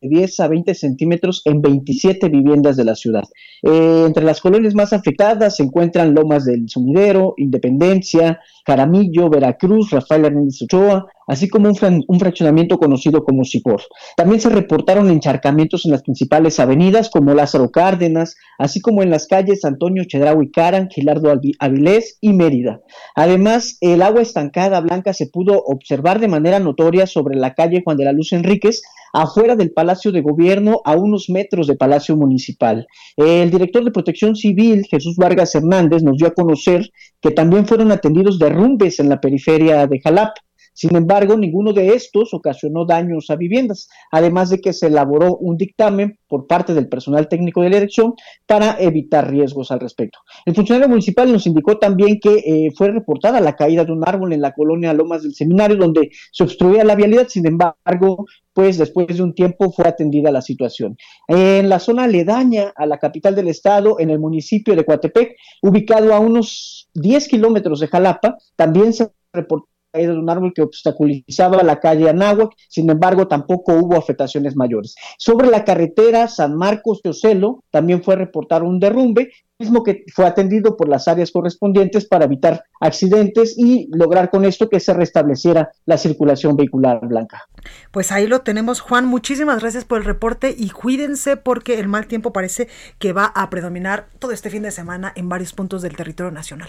[0.00, 3.24] 10 a 20 centímetros en 27 viviendas de la ciudad.
[3.62, 10.26] Eh, entre las colonias más afectadas se encuentran Lomas del Sumidero, Independencia, Caramillo, Veracruz, Rafael
[10.26, 13.82] Hernández Ochoa, así como un, fraccionamiento conocido como Sicor.
[14.16, 19.28] También se reportaron encharcamientos en las principales avenidas como Lázaro Cárdenas, así como en las
[19.28, 22.80] calles Antonio Chedraui Caran, Gilardo Avilés y Mérida.
[23.14, 27.98] Además, el agua estancada blanca se pudo observar de manera notoria sobre la calle Juan
[27.98, 32.86] de la Luz Enríquez, afuera del Palacio de Gobierno, a unos metros del Palacio Municipal.
[33.16, 37.92] El director de Protección Civil, Jesús Vargas Hernández, nos dio a conocer que también fueron
[37.92, 40.30] atendidos derrumbes en la periferia de Jalap.
[40.78, 45.56] Sin embargo, ninguno de estos ocasionó daños a viviendas, además de que se elaboró un
[45.56, 48.14] dictamen por parte del personal técnico de la elección
[48.46, 50.20] para evitar riesgos al respecto.
[50.46, 54.32] El funcionario municipal nos indicó también que eh, fue reportada la caída de un árbol
[54.32, 59.08] en la colonia Lomas del Seminario, donde se obstruía la vialidad, sin embargo, pues después
[59.08, 60.96] de un tiempo fue atendida la situación.
[61.26, 66.14] En la zona aledaña a la capital del estado, en el municipio de Coatepec, ubicado
[66.14, 71.62] a unos 10 kilómetros de Jalapa, también se reportó caída de un árbol que obstaculizaba
[71.62, 74.94] la calle Anáhuac, sin embargo tampoco hubo afectaciones mayores.
[75.18, 80.24] Sobre la carretera San Marcos de Ocelo también fue reportado un derrumbe, mismo que fue
[80.24, 85.70] atendido por las áreas correspondientes para evitar accidentes y lograr con esto que se restableciera
[85.84, 87.48] la circulación vehicular blanca.
[87.90, 89.06] Pues ahí lo tenemos, Juan.
[89.06, 92.68] Muchísimas gracias por el reporte y cuídense porque el mal tiempo parece
[92.98, 96.68] que va a predominar todo este fin de semana en varios puntos del territorio nacional.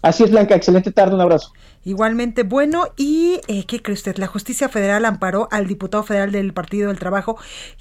[0.00, 1.52] Así es, Blanca, excelente tarde, un abrazo.
[1.84, 4.16] Igualmente, bueno, ¿y eh, qué cree usted?
[4.18, 7.36] La justicia federal amparó al diputado federal del Partido del Trabajo,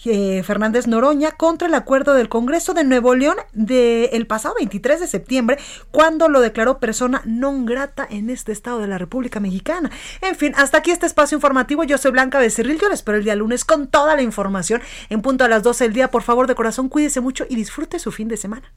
[0.05, 5.07] eh, Fernández Noroña, contra el acuerdo del Congreso de Nuevo León del pasado 23 de
[5.07, 5.57] septiembre,
[5.91, 9.91] cuando lo declaró persona non grata en este estado de la República Mexicana.
[10.22, 11.84] En fin, hasta aquí este espacio informativo.
[11.84, 15.22] Yo soy Blanca Becerril, yo les espero el día lunes con toda la información en
[15.22, 16.09] punto a las 12 del día.
[16.09, 18.72] Por favor, de corazón, cuídese mucho y disfrute su fin de semana.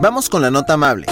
[0.00, 1.06] Vamos con la nota amable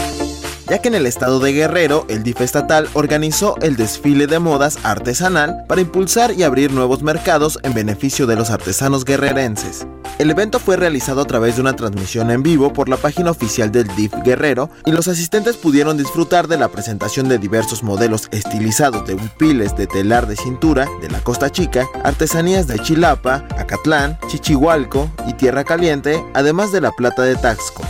[0.69, 4.79] ya que en el estado de Guerrero el DIF estatal organizó el desfile de modas
[4.83, 9.87] artesanal para impulsar y abrir nuevos mercados en beneficio de los artesanos guerrerenses.
[10.19, 13.73] El evento fue realizado a través de una transmisión en vivo por la página oficial
[13.73, 19.07] del DIF Guerrero y los asistentes pudieron disfrutar de la presentación de diversos modelos estilizados
[19.07, 25.11] de huipiles de telar de cintura de la Costa Chica, artesanías de Chilapa, Acatlán, Chichihualco
[25.27, 27.83] y Tierra Caliente, además de la plata de Taxco.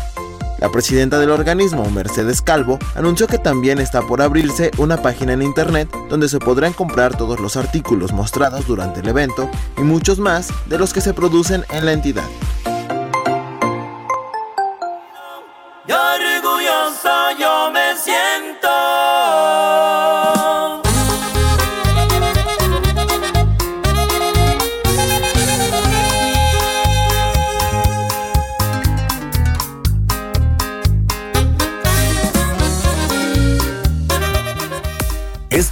[0.59, 5.43] La presidenta del organismo, Mercedes Calvo, anunció que también está por abrirse una página en
[5.43, 10.49] internet donde se podrán comprar todos los artículos mostrados durante el evento y muchos más
[10.67, 12.29] de los que se producen en la entidad.